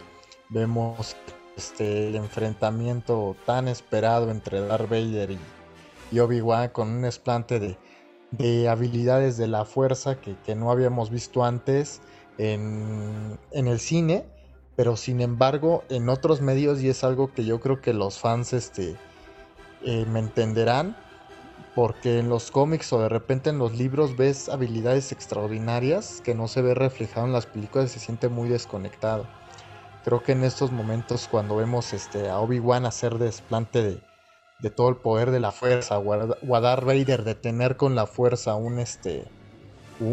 Vemos 0.51 1.17
este, 1.57 2.09
el 2.09 2.17
enfrentamiento 2.17 3.35
tan 3.47 3.67
esperado 3.67 4.31
entre 4.31 4.61
Darth 4.61 4.91
Vader 4.91 5.31
y, 5.31 5.39
y 6.13 6.19
Obi-Wan 6.19 6.69
con 6.69 6.91
un 6.91 7.07
esplante 7.07 7.59
de, 7.59 7.79
de 8.33 8.69
habilidades 8.69 9.39
de 9.39 9.49
la 9.49 9.65
fuerza 9.65 10.21
que, 10.21 10.37
que 10.45 10.55
no 10.55 10.71
habíamos 10.71 11.09
visto 11.09 11.45
antes 11.45 12.03
en, 12.37 13.39
en 13.53 13.69
el 13.69 13.81
cine. 13.81 14.27
Pero 14.77 14.97
sin 14.97 15.23
embargo, 15.23 15.83
en 15.89 16.11
otros 16.11 16.43
medios, 16.43 16.83
y 16.83 16.91
es 16.91 17.05
algo 17.05 17.33
que 17.33 17.45
yo 17.47 17.59
creo 17.59 17.81
que 17.81 17.95
los 17.95 18.19
fans 18.19 18.53
este, 18.53 18.97
eh, 19.83 20.05
me 20.11 20.21
entenderán, 20.21 20.97
porque 21.75 22.19
en 22.19 22.29
los 22.29 22.51
cómics 22.51 22.93
o 22.93 23.01
de 23.01 23.09
repente 23.09 23.51
en 23.51 23.59
los 23.59 23.77
libros 23.77 24.17
ves 24.17 24.49
habilidades 24.49 25.13
extraordinarias 25.13 26.21
que 26.25 26.35
no 26.35 26.49
se 26.49 26.63
ve 26.63 26.75
reflejado 26.75 27.27
en 27.27 27.33
las 27.33 27.47
películas 27.47 27.91
y 27.91 27.99
se 27.99 28.05
siente 28.05 28.29
muy 28.29 28.49
desconectado. 28.49 29.27
Creo 30.05 30.23
que 30.23 30.33
en 30.33 30.45
estos 30.45 30.73
momentos 30.73 31.29
cuando 31.31 31.57
vemos 31.57 31.93
este, 31.93 32.29
a 32.29 32.39
Obi-Wan 32.39 32.87
hacer 32.87 33.19
desplante 33.19 33.83
de, 33.83 34.71
todo 34.71 34.89
el 34.89 34.97
poder 34.97 35.31
de 35.31 35.41
la 35.41 35.53
fuerza 35.53 35.99
o 35.99 36.13
a, 36.13 36.61
Darth 36.61 36.85
Vader 36.85 37.25
detener 37.25 37.77
con 37.77 37.95
la 37.95 38.07
fuerza 38.07 38.57
un, 38.57 38.79
este, 38.79 39.25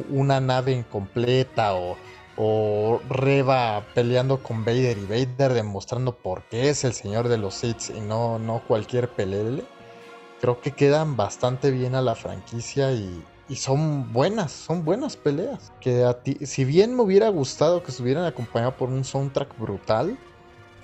una 0.10 0.40
nave 0.40 0.74
incompleta 0.74 1.74
o, 1.76 1.98
o 2.38 3.02
Reva 3.10 3.84
peleando 3.96 4.44
con 4.44 4.64
Vader 4.64 4.98
y 4.98 5.06
Vader 5.06 5.54
demostrando 5.54 6.18
por 6.18 6.44
qué 6.44 6.70
es 6.70 6.84
el 6.84 6.94
señor 6.94 7.30
de 7.30 7.38
los 7.38 7.56
Sith 7.56 7.90
y 7.96 8.00
no, 8.00 8.40
no 8.40 8.62
cualquier 8.68 9.10
pelele 9.10 9.64
creo 10.42 10.62
que 10.62 10.72
quedan 10.72 11.16
bastante 11.16 11.72
bien 11.72 11.96
a 11.96 12.02
la 12.02 12.16
franquicia 12.16 12.92
y, 12.92 13.24
son 13.56 14.12
buenas, 14.12 14.52
son 14.52 14.84
buenas 14.84 15.16
peleas. 15.16 15.72
Que 15.80 16.04
a 16.04 16.22
ti, 16.22 16.38
si 16.46 16.66
bien 16.66 16.96
me 16.96 17.04
hubiera 17.04 17.30
gustado 17.30 17.82
que 17.82 17.92
estuvieran 17.92 18.26
acompañados 18.26 18.76
por 18.76 18.90
un 18.90 19.04
soundtrack 19.04 19.58
brutal, 19.58 20.18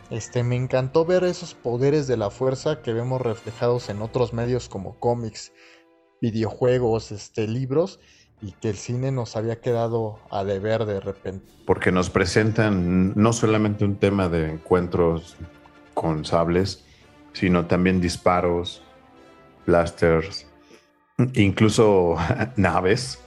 este, 0.09 0.43
me 0.43 0.55
encantó 0.55 1.05
ver 1.05 1.23
esos 1.23 1.53
poderes 1.53 2.07
de 2.07 2.17
la 2.17 2.29
fuerza 2.29 2.81
que 2.81 2.93
vemos 2.93 3.21
reflejados 3.21 3.89
en 3.89 4.01
otros 4.01 4.31
medios 4.31 4.69
como 4.69 4.97
cómics, 4.99 5.51
videojuegos, 6.21 7.11
este, 7.11 7.47
libros, 7.47 7.99
y 8.41 8.51
que 8.53 8.69
el 8.69 8.75
cine 8.75 9.11
nos 9.11 9.35
había 9.35 9.59
quedado 9.61 10.19
a 10.29 10.43
deber 10.43 10.85
de 10.85 10.99
repente. 10.99 11.45
Porque 11.65 11.91
nos 11.91 12.09
presentan 12.09 13.13
no 13.15 13.33
solamente 13.33 13.85
un 13.85 13.95
tema 13.95 14.29
de 14.29 14.51
encuentros 14.51 15.35
con 15.93 16.25
sables, 16.25 16.85
sino 17.31 17.65
también 17.65 18.01
disparos, 18.01 18.82
blasters, 19.65 20.45
incluso 21.33 22.15
naves. 22.55 23.19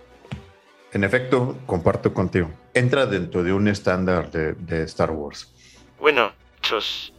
En 0.92 1.04
efecto, 1.04 1.58
comparto 1.66 2.14
contigo. 2.14 2.50
Entra 2.74 3.06
dentro 3.06 3.42
de 3.42 3.52
un 3.52 3.68
estándar 3.68 4.30
de, 4.30 4.52
de 4.54 4.84
Star 4.84 5.10
Wars. 5.10 5.52
Bueno, 5.98 6.32
chus. 6.62 7.12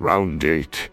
Round 0.00 0.44
8. 0.44 0.90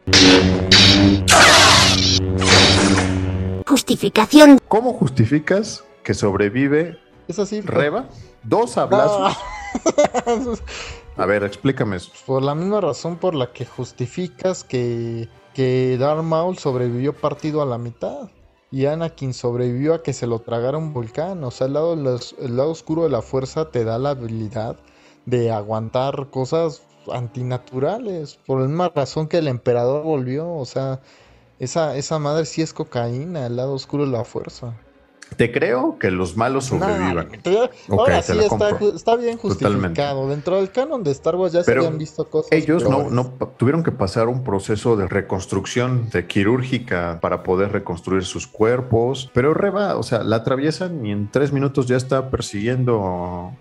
Justificación. 3.68 4.60
¿Cómo 4.68 4.94
justificas 4.94 5.84
que 6.04 6.14
sobrevive 6.14 7.00
Es 7.28 7.40
así. 7.40 7.62
Reba? 7.62 8.10
Dos 8.44 8.72
sablazos. 8.72 9.38
No. 10.26 10.58
A 11.22 11.28
ver, 11.28 11.44
explícame. 11.44 11.98
Por 12.26 12.42
la 12.42 12.56
misma 12.56 12.82
razón 12.82 13.18
por 13.18 13.36
la 13.36 13.54
que 13.54 13.64
justificas 13.64 14.64
que, 14.64 15.30
que 15.54 15.96
Darth 16.00 16.24
Maul 16.24 16.58
sobrevivió 16.58 17.14
partido 17.14 17.62
a 17.62 17.68
la 17.68 17.78
mitad. 17.78 18.32
Y 18.72 18.88
Anakin 18.88 19.36
sobrevivió 19.36 19.94
a 19.94 20.02
que 20.02 20.14
se 20.14 20.26
lo 20.26 20.40
tragara 20.40 20.80
un 20.80 20.94
volcán. 20.94 21.44
O 21.44 21.52
sea, 21.52 21.68
el 21.68 21.74
lado, 21.74 21.94
el 21.94 22.58
lado 22.58 22.72
oscuro 22.72 23.04
de 23.04 23.10
la 23.10 23.22
fuerza 23.22 23.70
te 23.70 23.84
da 23.84 24.00
la 24.00 24.12
habilidad 24.12 24.78
de 25.28 25.52
aguantar 25.52 26.32
cosas 26.32 26.82
antinaturales. 27.12 28.40
Por 28.48 28.60
la 28.60 28.68
misma 28.68 28.90
razón 28.90 29.28
que 29.28 29.38
el 29.38 29.48
emperador 29.48 30.04
volvió. 30.04 30.52
O 30.52 30.66
sea, 30.66 31.02
esa, 31.60 31.98
esa 31.98 32.18
madre 32.18 32.46
sí 32.46 32.64
es 32.64 32.74
cocaína, 32.74 33.46
el 33.46 33.58
lado 33.58 33.74
oscuro 33.74 34.08
de 34.08 34.12
la 34.12 34.24
fuerza. 34.24 34.76
Te 35.38 35.52
creo 35.52 35.98
que 35.98 36.12
los 36.12 36.36
malos 36.38 36.66
sobrevivan. 36.66 37.30
Nah, 37.32 37.42
te- 37.42 37.58
Ok, 37.88 38.00
ahora 38.00 38.22
sí 38.22 38.38
está, 38.38 38.70
está 38.94 39.16
bien 39.16 39.38
Totalmente. 39.38 39.38
justificado. 39.38 40.28
Dentro 40.30 40.58
del 40.58 40.72
canon 40.72 41.04
de 41.04 41.12
Star 41.12 41.36
Wars 41.36 41.54
ya 41.54 41.62
se 41.64 41.72
Pero 41.72 41.82
habían 41.82 41.98
visto 41.98 42.30
cosas. 42.30 42.52
Ellos 42.52 42.84
no, 42.84 42.90
peores. 42.98 43.12
no 43.14 43.26
tuvieron 43.58 43.84
que 43.84 43.92
pasar 43.92 44.28
un 44.28 44.44
proceso 44.44 44.96
de 44.98 45.08
reconstrucción 45.08 46.10
de 46.10 46.28
quirúrgica 46.28 47.20
para 47.22 47.44
poder 47.44 47.72
reconstruir 47.72 48.24
sus 48.26 48.46
cuerpos. 48.46 49.32
Pero 49.34 49.54
Reba, 49.54 49.98
o 49.98 50.04
sea, 50.04 50.24
la 50.24 50.36
atraviesan 50.38 51.06
y 51.06 51.12
en 51.12 51.32
tres 51.32 51.52
minutos 51.54 51.88
ya 51.88 51.96
está 51.98 52.30
persiguiendo 52.30 53.52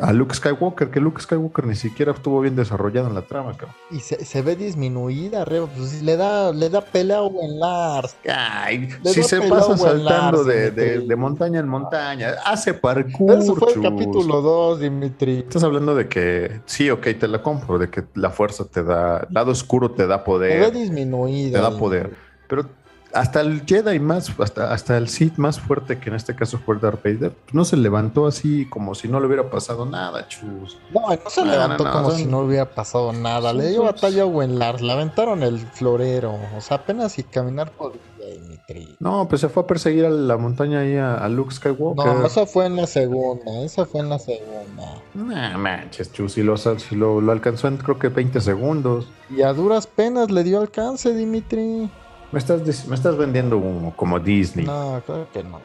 a 0.00 0.12
Luke 0.12 0.34
Skywalker, 0.34 0.90
que 0.90 1.00
Luke 1.00 1.20
Skywalker 1.20 1.66
ni 1.66 1.74
siquiera 1.74 2.12
estuvo 2.12 2.40
bien 2.40 2.56
desarrollado 2.56 3.08
en 3.08 3.14
la 3.14 3.22
trama, 3.22 3.52
cabrón. 3.56 3.74
Y 3.90 4.00
se, 4.00 4.24
se 4.24 4.42
ve 4.42 4.56
disminuida, 4.56 5.44
Reba. 5.44 5.66
Pues 5.66 6.02
le 6.02 6.16
da, 6.16 6.52
le 6.52 6.70
da 6.70 6.80
pelea 6.80 7.18
a 7.18 7.22
Owen 7.22 7.58
Lars. 7.60 8.16
Ay, 8.28 8.88
si 9.04 9.22
se 9.22 9.40
pasa 9.42 9.76
saltando 9.76 10.44
de, 10.44 10.70
de- 10.70 11.16
montaña 11.16 11.60
en 11.60 11.68
montaña, 11.68 12.34
hace 12.44 12.74
parkour. 12.74 13.38
Eso 13.38 13.54
fue 13.54 13.74
el 13.74 13.82
capítulo 13.82 14.40
2, 14.40 14.80
Dimitri. 14.80 15.38
Estás 15.40 15.62
hablando 15.64 15.94
de 15.94 16.08
que 16.08 16.60
sí, 16.64 16.88
ok, 16.90 17.02
te 17.18 17.28
la 17.28 17.42
compro, 17.42 17.78
de 17.78 17.90
que 17.90 18.04
la 18.14 18.30
fuerza 18.30 18.64
te 18.64 18.82
da, 18.82 19.26
lado 19.30 19.52
oscuro 19.52 19.90
te 19.90 20.06
da 20.06 20.16
Se 20.16 20.20
ve 20.20 20.24
poder, 20.24 20.72
disminuida. 20.72 21.58
te 21.58 21.62
da 21.62 21.78
poder. 21.78 22.10
Pero 22.48 22.66
hasta 23.14 23.40
el 23.40 23.62
Jedi 23.66 23.98
más, 23.98 24.32
hasta, 24.38 24.72
hasta 24.72 24.96
el 24.96 25.08
Sith 25.08 25.36
más 25.36 25.60
fuerte, 25.60 25.98
que 25.98 26.08
en 26.10 26.16
este 26.16 26.34
caso 26.34 26.58
fue 26.58 26.76
Darth 26.78 27.04
Vader, 27.04 27.30
pues 27.32 27.54
no 27.54 27.64
se 27.64 27.76
levantó 27.76 28.26
así 28.26 28.66
como 28.68 28.94
si 28.94 29.08
no 29.08 29.20
le 29.20 29.26
hubiera 29.26 29.50
pasado 29.50 29.84
nada, 29.86 30.26
chus. 30.28 30.78
No, 30.94 31.00
no 31.08 31.30
se 31.30 31.44
No, 31.44 31.50
levantó 31.50 31.84
no, 31.84 31.90
no, 31.90 31.96
como 31.96 32.10
si 32.12 32.24
no 32.26 32.40
hubiera 32.40 32.66
pasado 32.66 33.12
nada. 33.12 33.52
Le 33.52 33.68
dio 33.68 33.82
sus- 33.82 33.92
batalla 33.92 34.22
a 34.22 34.26
Owen 34.26 34.58
Lars. 34.58 34.80
Le 34.82 34.92
aventaron 34.92 35.42
el 35.42 35.58
florero. 35.58 36.36
O 36.56 36.60
sea, 36.60 36.78
apenas 36.78 37.18
y 37.18 37.22
caminar 37.24 37.70
podía, 37.72 38.00
Dimitri. 38.32 38.96
No, 39.00 39.28
pues 39.28 39.40
se 39.40 39.48
fue 39.48 39.64
a 39.64 39.66
perseguir 39.66 40.06
a 40.06 40.10
la 40.10 40.36
montaña 40.36 40.80
ahí 40.80 40.96
a, 40.96 41.14
a 41.16 41.28
Luke 41.28 41.54
Skywalker. 41.54 42.06
No, 42.06 42.26
esa 42.26 42.46
fue 42.46 42.66
en 42.66 42.76
la 42.76 42.86
segunda. 42.86 43.60
Esa 43.62 43.84
fue 43.84 44.00
en 44.00 44.08
la 44.08 44.18
segunda. 44.18 45.02
Nah, 45.14 45.58
manches, 45.58 46.12
chus, 46.12 46.32
si 46.32 46.42
lo, 46.42 46.56
si 46.56 46.94
lo, 46.96 47.20
lo 47.20 47.32
alcanzó 47.32 47.68
en 47.68 47.76
creo 47.76 47.98
que 47.98 48.08
20 48.08 48.40
segundos. 48.40 49.08
Y 49.28 49.42
a 49.42 49.52
duras 49.52 49.86
penas 49.86 50.30
le 50.30 50.44
dio 50.44 50.60
alcance, 50.60 51.12
Dimitri. 51.14 51.90
Me 52.32 52.38
estás, 52.38 52.86
me 52.86 52.94
estás 52.94 53.16
vendiendo 53.18 53.58
humo, 53.58 53.94
como 53.94 54.18
Disney. 54.18 54.64
No, 54.64 55.02
claro 55.04 55.28
que 55.30 55.44
no. 55.44 55.60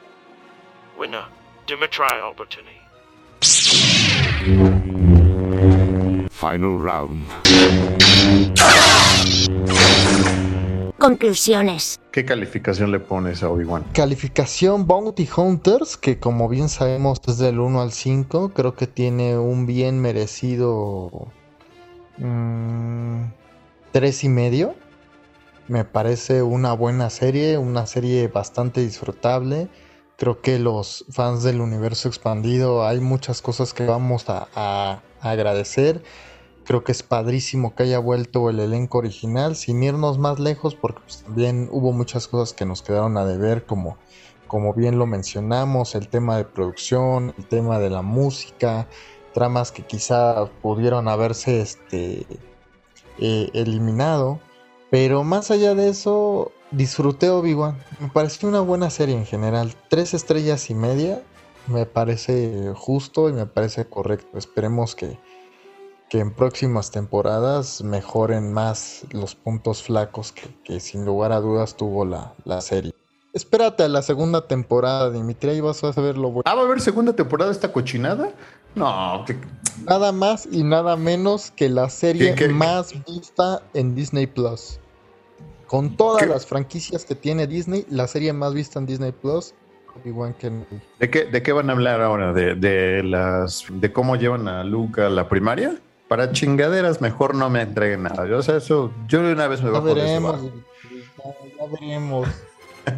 Winner. 0.99 1.21
Dimitri 1.65 2.03
Albertini. 2.21 2.77
Final 6.29 6.79
round. 6.81 7.25
Conclusiones. 10.97 12.01
¿Qué 12.11 12.25
calificación 12.25 12.91
le 12.91 12.99
pones 12.99 13.43
a 13.43 13.49
Obi-Wan? 13.49 13.85
Calificación 13.93 14.85
Bounty 14.85 15.29
Hunters, 15.37 15.95
que 15.95 16.19
como 16.19 16.49
bien 16.49 16.67
sabemos 16.67 17.21
es 17.27 17.37
del 17.37 17.61
1 17.61 17.81
al 17.81 17.93
5, 17.93 18.51
creo 18.53 18.75
que 18.75 18.87
tiene 18.87 19.37
un 19.37 19.65
bien 19.65 20.01
merecido 20.01 21.27
3 23.93 24.23
y 24.23 24.29
medio. 24.29 24.75
Me 25.67 25.83
parece 25.83 26.43
una 26.43 26.73
buena 26.73 27.09
serie, 27.09 27.57
una 27.57 27.85
serie 27.87 28.27
bastante 28.29 28.81
disfrutable. 28.81 29.69
Creo 30.17 30.41
que 30.41 30.59
los 30.59 31.05
fans 31.09 31.43
del 31.43 31.61
universo 31.61 32.07
expandido 32.07 32.85
hay 32.87 32.99
muchas 33.01 33.41
cosas 33.41 33.73
que 33.73 33.85
vamos 33.85 34.29
a, 34.29 34.47
a- 34.55 35.01
agradecer. 35.21 36.03
Creo 36.65 36.83
que 36.83 36.91
es 36.91 37.03
padrísimo 37.03 37.75
que 37.75 37.83
haya 37.83 37.99
vuelto 37.99 38.49
el 38.49 38.59
elenco 38.59 38.97
original, 38.99 39.55
sin 39.55 39.83
irnos 39.83 40.17
más 40.17 40.39
lejos, 40.39 40.75
porque 40.75 41.01
pues, 41.01 41.23
también 41.23 41.69
hubo 41.71 41.91
muchas 41.93 42.27
cosas 42.27 42.53
que 42.55 42.65
nos 42.65 42.81
quedaron 42.81 43.17
a 43.17 43.25
deber, 43.25 43.65
como, 43.65 43.97
como 44.47 44.73
bien 44.73 44.97
lo 44.99 45.05
mencionamos, 45.05 45.95
el 45.95 46.09
tema 46.09 46.37
de 46.37 46.45
producción, 46.45 47.33
el 47.37 47.47
tema 47.47 47.79
de 47.79 47.89
la 47.89 48.01
música, 48.01 48.87
tramas 49.33 49.71
que 49.71 49.83
quizá 49.85 50.49
pudieron 50.61 51.07
haberse 51.07 51.61
este, 51.61 52.25
eh, 53.19 53.49
eliminado. 53.53 54.39
Pero 54.89 55.23
más 55.23 55.51
allá 55.51 55.75
de 55.75 55.89
eso, 55.89 56.51
disfruté 56.71 57.29
Obi-Wan. 57.29 57.77
Me 57.99 58.09
pareció 58.09 58.47
una 58.47 58.61
buena 58.61 58.89
serie 58.89 59.15
en 59.15 59.25
general. 59.25 59.73
Tres 59.89 60.13
estrellas 60.13 60.69
y 60.69 60.75
media 60.75 61.21
me 61.67 61.85
parece 61.85 62.73
justo 62.75 63.29
y 63.29 63.33
me 63.33 63.45
parece 63.45 63.85
correcto. 63.85 64.37
Esperemos 64.37 64.95
que, 64.95 65.19
que 66.09 66.19
en 66.19 66.33
próximas 66.33 66.91
temporadas 66.91 67.83
mejoren 67.83 68.53
más 68.53 69.05
los 69.11 69.35
puntos 69.35 69.83
flacos 69.83 70.33
que, 70.63 70.79
sin 70.79 71.05
lugar 71.05 71.33
a 71.33 71.41
dudas 71.41 71.75
tuvo 71.75 72.05
la, 72.05 72.33
la 72.45 72.61
serie. 72.61 72.93
Espérate 73.33 73.83
a 73.83 73.89
la 73.89 74.01
segunda 74.01 74.47
temporada, 74.47 75.11
Dimitri, 75.11 75.51
ahí 75.51 75.61
vas 75.61 75.83
a 75.83 75.91
ver 76.01 76.17
lo 76.17 76.31
bueno. 76.31 76.43
Ah, 76.45 76.55
¿va 76.55 76.61
a 76.61 76.65
haber 76.65 76.81
segunda 76.81 77.13
temporada 77.13 77.51
esta 77.51 77.71
cochinada? 77.71 78.31
No, 78.77 79.23
que- 79.25 79.37
Nada 79.85 80.11
más 80.11 80.47
y 80.51 80.63
nada 80.63 80.95
menos 80.95 81.51
que 81.51 81.69
la 81.69 81.89
serie 81.89 82.33
¿Qué- 82.35 82.47
qué- 82.47 82.49
más 82.49 82.93
vista 83.05 83.61
en 83.73 83.95
Disney 83.95 84.27
Plus. 84.27 84.79
Con 85.67 85.95
todas 85.97 86.23
¿Qué? 86.23 86.29
las 86.29 86.45
franquicias 86.45 87.05
que 87.05 87.13
tiene 87.15 87.45
Disney, 87.47 87.85
la 87.89 88.07
serie 88.07 88.31
más 88.33 88.53
vista 88.53 88.79
en 88.79 88.85
Disney 88.85 89.11
Plus, 89.11 89.53
Obi-Wan 90.01 90.33
Kenobi. 90.35 90.79
¿de 90.99 91.09
qué, 91.09 91.25
¿de 91.25 91.41
qué 91.43 91.51
van 91.51 91.69
a 91.69 91.73
hablar 91.73 92.01
ahora? 92.01 92.31
¿De, 92.33 92.55
de 92.55 93.03
las 93.03 93.65
de 93.69 93.91
cómo 93.91 94.15
llevan 94.15 94.47
a 94.47 94.63
Luke 94.63 95.01
a 95.01 95.09
la 95.09 95.27
primaria? 95.27 95.75
Para 96.07 96.31
chingaderas 96.31 97.01
mejor 97.01 97.35
no 97.35 97.49
me 97.49 97.61
entreguen 97.61 98.03
nada. 98.03 98.25
Yo, 98.27 98.37
o 98.37 98.41
sea, 98.41 98.57
eso, 98.57 98.91
yo 99.07 99.21
de 99.23 99.33
una 99.33 99.47
vez 99.47 99.61
me 99.61 99.71
de 99.71 99.77
ese 99.77 99.93
veremos, 99.93 100.41
ya, 100.41 101.23
ya 101.59 101.65
veremos. 101.71 102.27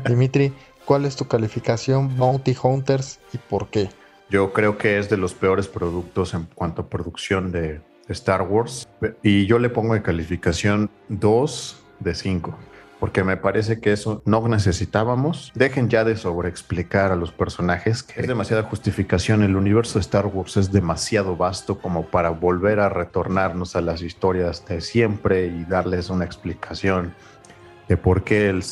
Dimitri, 0.07 0.53
¿cuál 0.85 1.05
es 1.05 1.15
tu 1.15 1.25
calificación 1.27 2.15
Bounty 2.17 2.55
Hunters 2.61 3.19
y 3.33 3.37
por 3.37 3.67
qué? 3.69 3.89
Yo 4.29 4.53
creo 4.53 4.77
que 4.77 4.99
es 4.99 5.09
de 5.09 5.17
los 5.17 5.33
peores 5.33 5.67
productos 5.67 6.35
en 6.35 6.45
cuanto 6.53 6.83
a 6.83 6.89
producción 6.89 7.51
de 7.51 7.81
Star 8.09 8.43
Wars. 8.43 8.87
Y 9.23 9.47
yo 9.47 9.57
le 9.57 9.69
pongo 9.69 9.95
de 9.95 10.03
calificación 10.03 10.91
2 11.09 11.83
de 11.99 12.13
5. 12.13 12.55
Porque 12.99 13.23
me 13.23 13.37
parece 13.37 13.79
que 13.79 13.91
eso 13.91 14.21
no 14.25 14.45
necesitábamos. 14.47 15.51
Dejen 15.55 15.89
ya 15.89 16.03
de 16.03 16.15
sobreexplicar 16.15 17.11
a 17.11 17.15
los 17.15 17.31
personajes, 17.31 18.03
que 18.03 18.21
es 18.21 18.27
demasiada 18.27 18.63
justificación. 18.63 19.41
El 19.41 19.55
universo 19.55 19.97
de 19.97 20.01
Star 20.01 20.27
Wars 20.27 20.57
es 20.57 20.71
demasiado 20.71 21.35
vasto 21.35 21.79
como 21.79 22.05
para 22.05 22.29
volver 22.29 22.81
a 22.81 22.89
retornarnos 22.89 23.75
a 23.75 23.81
las 23.81 24.03
historias 24.03 24.63
de 24.67 24.81
siempre 24.81 25.47
y 25.47 25.63
darles 25.63 26.09
una 26.09 26.25
explicación 26.25 27.15
de 27.87 27.97
por 27.97 28.23
qué 28.23 28.49
el 28.49 28.63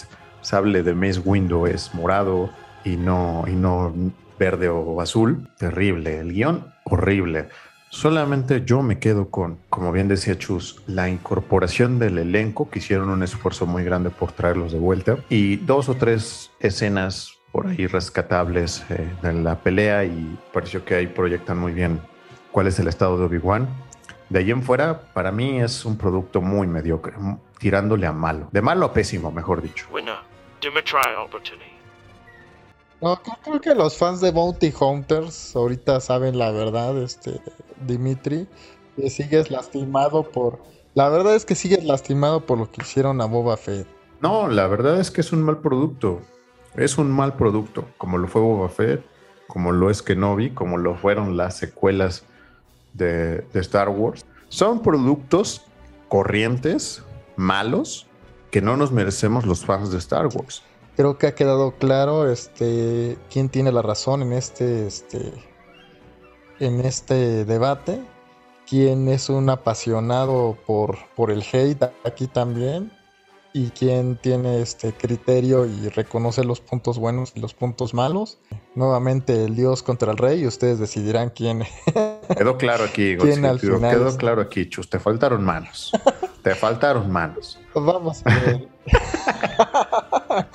sable 0.41 0.83
de 0.83 0.93
Mace 0.93 1.21
Windu 1.21 1.65
es 1.65 1.95
morado 1.95 2.51
y 2.83 2.95
no, 2.95 3.43
y 3.47 3.53
no 3.53 3.93
verde 4.37 4.69
o 4.69 5.01
azul. 5.01 5.49
Terrible. 5.57 6.19
El 6.19 6.33
guion, 6.33 6.73
horrible. 6.83 7.49
Solamente 7.89 8.63
yo 8.65 8.81
me 8.81 8.99
quedo 8.99 9.29
con, 9.29 9.59
como 9.69 9.91
bien 9.91 10.07
decía 10.07 10.37
Chus, 10.37 10.81
la 10.87 11.07
incorporación 11.09 11.99
del 11.99 12.17
elenco, 12.17 12.69
que 12.69 12.79
hicieron 12.79 13.09
un 13.09 13.23
esfuerzo 13.23 13.65
muy 13.65 13.83
grande 13.83 14.09
por 14.09 14.33
traerlos 14.33 14.73
de 14.73 14.79
vuelta, 14.79 15.17
y 15.29 15.55
dos 15.55 15.87
o 15.87 15.95
tres 15.95 16.51
escenas 16.59 17.37
por 17.51 17.67
ahí 17.67 17.87
rescatables 17.87 18.85
eh, 18.89 19.09
de 19.21 19.33
la 19.33 19.55
pelea 19.59 20.03
y 20.03 20.37
pareció 20.53 20.83
que 20.83 20.95
ahí 20.95 21.07
proyectan 21.07 21.57
muy 21.57 21.71
bien 21.71 22.01
cuál 22.51 22.67
es 22.67 22.77
el 22.77 22.87
estado 22.87 23.17
de 23.17 23.25
Obi-Wan. 23.25 23.67
De 24.29 24.39
ahí 24.39 24.51
en 24.51 24.61
fuera, 24.61 25.13
para 25.13 25.31
mí 25.31 25.61
es 25.61 25.85
un 25.85 25.97
producto 25.97 26.41
muy 26.41 26.67
mediocre, 26.67 27.13
tirándole 27.57 28.05
a 28.05 28.11
malo. 28.11 28.49
De 28.51 28.61
malo 28.61 28.85
a 28.85 28.93
pésimo, 28.93 29.31
mejor 29.31 29.61
dicho. 29.61 29.87
Winner. 29.91 30.17
Dimitri 30.61 30.97
Albertini. 31.17 31.76
No, 33.01 33.21
creo, 33.43 33.61
que 33.61 33.75
los 33.75 33.95
fans 33.95 34.21
de 34.21 34.31
Bounty 34.31 34.73
Hunters 34.79 35.55
ahorita 35.55 35.99
saben 35.99 36.37
la 36.37 36.51
verdad, 36.51 36.97
este 37.01 37.39
Dimitri, 37.85 38.47
que 38.95 39.09
sigues 39.09 39.51
lastimado 39.51 40.23
por... 40.23 40.59
La 40.95 41.09
verdad 41.09 41.35
es 41.35 41.45
que 41.45 41.53
sigues 41.53 41.83
lastimado 41.83 42.45
por 42.45 42.57
lo 42.57 42.71
que 42.71 42.81
hicieron 42.81 43.21
a 43.21 43.25
Boba 43.25 43.55
Fett. 43.55 43.87
No, 44.19 44.47
la 44.47 44.65
verdad 44.65 44.99
es 44.99 45.11
que 45.11 45.21
es 45.21 45.31
un 45.31 45.43
mal 45.43 45.59
producto. 45.59 46.21
Es 46.75 46.97
un 46.97 47.11
mal 47.11 47.35
producto, 47.35 47.85
como 47.97 48.17
lo 48.17 48.27
fue 48.27 48.41
Boba 48.41 48.69
Fett, 48.69 49.05
como 49.47 49.71
lo 49.71 49.91
es 49.91 50.01
Kenobi, 50.01 50.51
como 50.51 50.77
lo 50.77 50.95
fueron 50.95 51.37
las 51.37 51.55
secuelas 51.55 52.23
de, 52.93 53.41
de 53.41 53.59
Star 53.59 53.89
Wars. 53.89 54.25
Son 54.49 54.81
productos 54.81 55.61
corrientes, 56.07 57.03
malos, 57.35 58.07
que 58.49 58.61
no 58.61 58.75
nos 58.75 58.91
merecemos 58.91 59.45
los 59.45 59.65
fans 59.65 59.91
de 59.91 59.97
Star 59.99 60.27
Wars. 60.27 60.63
Creo 60.97 61.17
que 61.17 61.27
ha 61.27 61.35
quedado 61.35 61.71
claro 61.77 62.29
este 62.29 63.17
quién 63.31 63.49
tiene 63.49 63.71
la 63.71 63.81
razón 63.83 64.21
en 64.23 64.33
este, 64.33 64.87
este 64.87 65.31
en 66.59 66.81
este 66.81 67.45
debate, 67.45 68.01
quién 68.67 69.07
es 69.07 69.29
un 69.29 69.49
apasionado 69.51 70.57
por, 70.65 70.97
por 71.15 71.29
el 71.31 71.43
hate 71.43 71.83
aquí 72.03 72.25
también 72.27 72.91
y 73.53 73.69
quién 73.69 74.17
tiene 74.17 74.61
este 74.61 74.91
criterio 74.93 75.65
y 75.67 75.87
reconoce 75.89 76.43
los 76.43 76.61
puntos 76.61 76.97
buenos 76.97 77.31
y 77.35 77.39
los 77.41 77.53
puntos 77.53 77.93
malos. 77.93 78.39
Nuevamente 78.75 79.45
el 79.45 79.55
Dios 79.55 79.83
contra 79.83 80.11
el 80.11 80.17
Rey 80.17 80.41
y 80.41 80.47
ustedes 80.47 80.79
decidirán 80.79 81.29
quién. 81.29 81.63
Quedó 82.35 82.57
claro 82.57 82.83
aquí, 82.85 83.15
¿Quién 83.21 83.45
al 83.45 83.59
final 83.59 83.91
quedó 83.91 84.07
es- 84.09 84.17
claro 84.17 84.41
aquí, 84.41 84.67
Chus. 84.67 84.89
Te 84.89 84.99
faltaron 84.99 85.43
manos. 85.43 85.91
te 86.41 86.55
faltaron 86.55 87.11
manos. 87.11 87.59
Vamos 87.75 88.23
a 88.25 88.29
ver. 88.39 88.67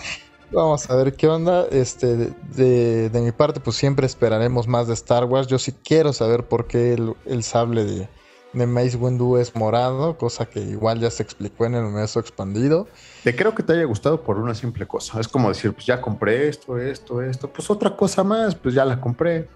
Vamos 0.52 0.88
a 0.90 0.96
ver 0.96 1.14
qué 1.14 1.28
onda. 1.28 1.66
Este, 1.70 2.16
de, 2.16 2.32
de- 2.54 3.10
de 3.10 3.20
mi 3.22 3.32
parte, 3.32 3.60
pues 3.60 3.76
siempre 3.76 4.06
esperaremos 4.06 4.68
más 4.68 4.86
de 4.86 4.94
Star 4.94 5.24
Wars. 5.24 5.46
Yo 5.46 5.58
sí 5.58 5.72
quiero 5.72 6.12
saber 6.12 6.46
por 6.46 6.66
qué 6.66 6.92
el, 6.92 7.14
el 7.24 7.42
sable 7.42 7.84
de, 7.84 8.08
de 8.52 8.66
Mace 8.66 8.96
Windu 8.98 9.38
es 9.38 9.56
morado, 9.56 10.18
cosa 10.18 10.46
que 10.46 10.60
igual 10.60 11.00
ya 11.00 11.10
se 11.10 11.22
explicó 11.22 11.64
en 11.64 11.74
el 11.74 11.84
universo 11.84 12.20
expandido. 12.20 12.86
Te 13.24 13.34
creo 13.34 13.54
que 13.54 13.62
te 13.62 13.72
haya 13.72 13.84
gustado 13.84 14.22
por 14.22 14.38
una 14.38 14.54
simple 14.54 14.86
cosa. 14.86 15.20
Es 15.20 15.28
como 15.28 15.48
decir, 15.48 15.72
pues 15.72 15.86
ya 15.86 16.00
compré 16.02 16.48
esto, 16.48 16.76
esto, 16.78 17.22
esto. 17.22 17.50
Pues 17.50 17.70
otra 17.70 17.96
cosa 17.96 18.22
más, 18.22 18.54
pues 18.54 18.74
ya 18.74 18.84
la 18.84 19.00
compré. 19.00 19.48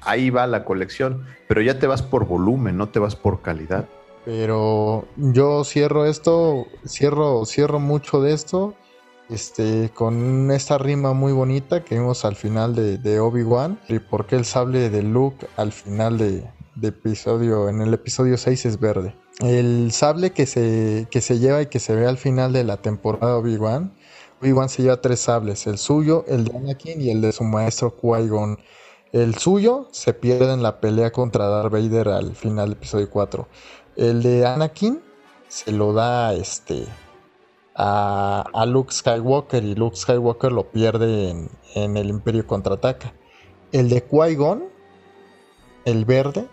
Ahí 0.00 0.30
va 0.30 0.46
la 0.46 0.64
colección. 0.64 1.26
Pero 1.48 1.60
ya 1.60 1.78
te 1.78 1.86
vas 1.86 2.00
por 2.02 2.26
volumen, 2.26 2.78
no 2.78 2.88
te 2.88 2.98
vas 2.98 3.14
por 3.16 3.42
calidad. 3.42 3.86
Pero 4.24 5.06
yo 5.16 5.64
cierro 5.64 6.06
esto, 6.06 6.66
cierro, 6.86 7.44
cierro 7.44 7.78
mucho 7.78 8.22
de 8.22 8.32
esto. 8.32 8.74
Este, 9.30 9.90
con 9.94 10.50
esta 10.50 10.76
rima 10.76 11.14
muy 11.14 11.32
bonita 11.32 11.82
que 11.82 11.94
vimos 11.94 12.24
al 12.24 12.36
final 12.36 12.74
de, 12.74 13.20
Obi-Wan. 13.20 13.80
Y 13.88 13.98
por 13.98 14.26
qué 14.26 14.36
el 14.36 14.44
sable 14.44 14.90
de 14.90 15.02
Luke 15.02 15.46
al 15.56 15.72
final 15.72 16.18
de, 16.18 16.44
episodio, 16.82 17.68
en 17.68 17.80
el 17.80 17.94
episodio 17.94 18.36
6 18.36 18.66
es 18.66 18.80
verde. 18.80 19.14
El 19.40 19.90
sable 19.92 20.32
que 20.32 20.46
se, 20.46 21.08
que 21.10 21.20
se 21.20 21.38
lleva 21.38 21.62
y 21.62 21.66
que 21.66 21.80
se 21.80 21.94
ve 21.94 22.06
al 22.06 22.18
final 22.18 22.52
de 22.52 22.64
la 22.64 22.76
temporada 22.76 23.36
Obi-Wan. 23.36 23.94
Obi-Wan 24.42 24.68
se 24.68 24.82
lleva 24.82 25.00
tres 25.00 25.20
sables, 25.20 25.66
el 25.66 25.78
suyo, 25.78 26.24
el 26.28 26.44
de 26.44 26.56
Anakin 26.56 27.00
y 27.00 27.10
el 27.10 27.20
de 27.22 27.32
su 27.32 27.44
maestro 27.44 27.96
Qui-Gon. 27.96 28.58
El 29.12 29.36
suyo 29.36 29.88
se 29.92 30.12
pierde 30.12 30.52
en 30.52 30.62
la 30.62 30.80
pelea 30.80 31.12
contra 31.12 31.46
Darth 31.46 31.72
Vader 31.72 32.08
al 32.08 32.34
final 32.34 32.66
del 32.66 32.78
episodio 32.78 33.08
4. 33.08 33.48
El 33.96 34.22
de 34.22 34.44
Anakin 34.44 35.00
se 35.48 35.72
lo 35.72 35.92
da 35.92 36.34
este 36.34 36.84
a, 37.74 38.64
Luke 38.66 38.92
Skywalker 38.92 39.64
y 39.64 39.74
Luke 39.74 39.96
Skywalker 39.96 40.52
lo 40.52 40.70
pierde 40.70 41.30
en, 41.30 41.50
en 41.74 41.96
el 41.96 42.08
Imperio 42.08 42.46
Contraataca. 42.46 43.14
El 43.72 43.88
de 43.88 44.06
Qui-Gon, 44.06 44.64
el 45.84 46.04
verde, 46.04 46.48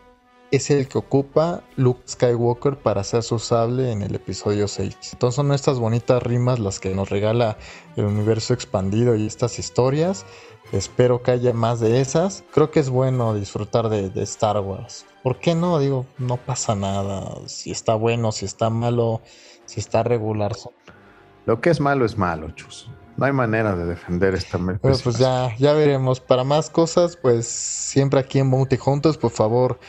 es 0.51 0.69
el 0.69 0.87
que 0.87 0.97
ocupa 0.97 1.63
Luke 1.77 2.01
Skywalker 2.07 2.77
para 2.77 3.01
hacer 3.01 3.23
su 3.23 3.39
sable 3.39 3.91
en 3.91 4.01
el 4.01 4.15
episodio 4.15 4.67
6. 4.67 4.97
Entonces 5.13 5.35
son 5.35 5.53
estas 5.53 5.79
bonitas 5.79 6.21
rimas 6.21 6.59
las 6.59 6.79
que 6.79 6.93
nos 6.93 7.09
regala 7.09 7.57
el 7.95 8.05
universo 8.05 8.53
expandido 8.53 9.15
y 9.15 9.27
estas 9.27 9.59
historias. 9.59 10.25
Espero 10.73 11.23
que 11.23 11.31
haya 11.31 11.53
más 11.53 11.79
de 11.79 12.01
esas. 12.01 12.43
Creo 12.53 12.71
que 12.71 12.81
es 12.81 12.89
bueno 12.89 13.33
disfrutar 13.33 13.89
de 13.89 14.23
Star 14.23 14.59
Wars. 14.59 15.05
¿Por 15.23 15.37
qué 15.37 15.53
no? 15.53 15.79
Digo, 15.79 16.05
no 16.17 16.37
pasa 16.37 16.75
nada. 16.75 17.31
Si 17.47 17.71
está 17.71 17.93
bueno, 17.93 18.31
si 18.31 18.45
está 18.45 18.69
malo, 18.69 19.21
si 19.65 19.79
está 19.79 20.03
regular. 20.03 20.55
Lo 21.45 21.59
que 21.61 21.69
es 21.69 21.79
malo 21.79 22.05
es 22.05 22.17
malo, 22.17 22.51
Chus. 22.51 22.89
No 23.17 23.25
hay 23.25 23.33
manera 23.33 23.75
de 23.75 23.85
defender 23.85 24.33
esta 24.33 24.57
Bueno, 24.57 24.79
pues 24.81 25.17
ya, 25.17 25.55
ya 25.57 25.73
veremos. 25.73 26.19
Para 26.19 26.43
más 26.43 26.69
cosas, 26.69 27.15
pues 27.15 27.47
siempre 27.47 28.19
aquí 28.19 28.39
en 28.39 28.49
Bounty 28.49 28.77
Hunters, 28.83 29.17
por 29.17 29.31
favor, 29.31 29.79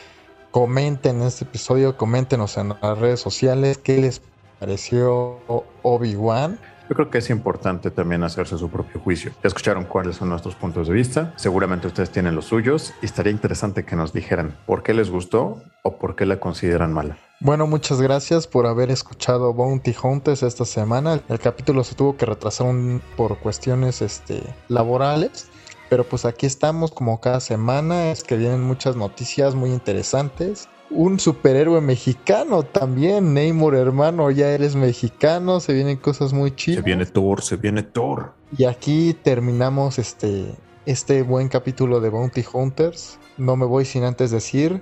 comenten 0.51 1.21
este 1.21 1.45
episodio, 1.45 1.97
coméntenos 1.97 2.57
en 2.57 2.75
las 2.81 2.97
redes 2.99 3.19
sociales 3.19 3.77
qué 3.77 3.97
les 3.97 4.21
pareció 4.59 5.39
Obi-Wan. 5.81 6.59
Yo 6.89 6.95
creo 6.95 7.09
que 7.09 7.17
es 7.19 7.29
importante 7.29 7.91
también 7.91 8.23
hacerse 8.23 8.57
su 8.57 8.69
propio 8.69 8.99
juicio. 8.99 9.31
Ya 9.41 9.47
escucharon 9.47 9.85
cuáles 9.85 10.17
son 10.17 10.29
nuestros 10.29 10.55
puntos 10.55 10.87
de 10.89 10.93
vista. 10.93 11.33
Seguramente 11.37 11.87
ustedes 11.87 12.11
tienen 12.11 12.35
los 12.35 12.45
suyos 12.45 12.93
y 13.01 13.05
estaría 13.05 13.31
interesante 13.31 13.83
que 13.85 13.95
nos 13.95 14.13
dijeran 14.13 14.55
por 14.65 14.83
qué 14.83 14.93
les 14.93 15.09
gustó 15.09 15.63
o 15.81 15.97
por 15.97 16.15
qué 16.15 16.25
la 16.25 16.39
consideran 16.39 16.93
mala. 16.93 17.17
Bueno, 17.43 17.67
muchas 17.67 18.01
gracias 18.01 18.47
por 18.47 18.65
haber 18.65 18.89
escuchado 18.89 19.53
Bounty 19.53 19.93
Hunters 20.01 20.43
esta 20.43 20.63
semana. 20.63 21.21
El 21.27 21.39
capítulo 21.39 21.83
se 21.83 21.93
tuvo 21.93 22.15
que 22.15 22.25
retrasar 22.25 22.67
un- 22.67 23.01
por 23.17 23.37
cuestiones 23.39 24.01
este, 24.01 24.41
laborales. 24.69 25.47
Pero 25.89 26.05
pues 26.05 26.23
aquí 26.23 26.45
estamos 26.45 26.91
como 26.91 27.19
cada 27.19 27.41
semana. 27.41 28.11
Es 28.11 28.23
que 28.23 28.37
vienen 28.37 28.61
muchas 28.63 28.95
noticias 28.95 29.55
muy 29.55 29.71
interesantes. 29.71 30.69
Un 30.89 31.19
superhéroe 31.19 31.81
mexicano 31.81 32.63
también. 32.63 33.33
Neymar, 33.33 33.75
hermano, 33.75 34.31
ya 34.31 34.49
eres 34.49 34.75
mexicano. 34.75 35.59
Se 35.59 35.73
vienen 35.73 35.97
cosas 35.97 36.31
muy 36.31 36.55
chidas. 36.55 36.77
Se 36.77 36.85
viene 36.85 37.05
Thor, 37.05 37.41
se 37.41 37.57
viene 37.57 37.83
Thor. 37.83 38.31
Y 38.57 38.63
aquí 38.63 39.13
terminamos 39.21 39.99
este, 39.99 40.55
este 40.85 41.23
buen 41.23 41.49
capítulo 41.49 41.99
de 41.99 42.07
Bounty 42.09 42.45
Hunters. 42.53 43.19
No 43.37 43.57
me 43.57 43.65
voy 43.65 43.83
sin 43.83 44.05
antes 44.05 44.31
decir 44.31 44.81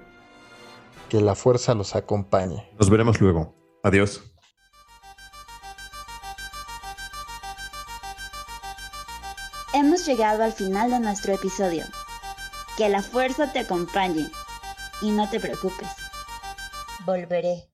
que 1.12 1.20
la 1.20 1.36
fuerza 1.36 1.74
los 1.74 1.94
acompañe. 1.94 2.72
Nos 2.80 2.90
veremos 2.90 3.20
luego. 3.20 3.54
Adiós. 3.84 4.24
Hemos 9.74 10.06
llegado 10.06 10.46
al 10.46 10.54
final 10.54 10.90
de 10.90 11.02
nuestro 11.02 11.34
episodio. 11.34 11.84
Que 12.78 12.88
la 12.88 13.04
fuerza 13.04 13.52
te 13.52 13.60
acompañe. 13.60 14.32
Y 15.02 15.12
no 15.12 15.30
te 15.30 15.42
preocupes. 15.42 15.90
Volveré. 17.06 17.71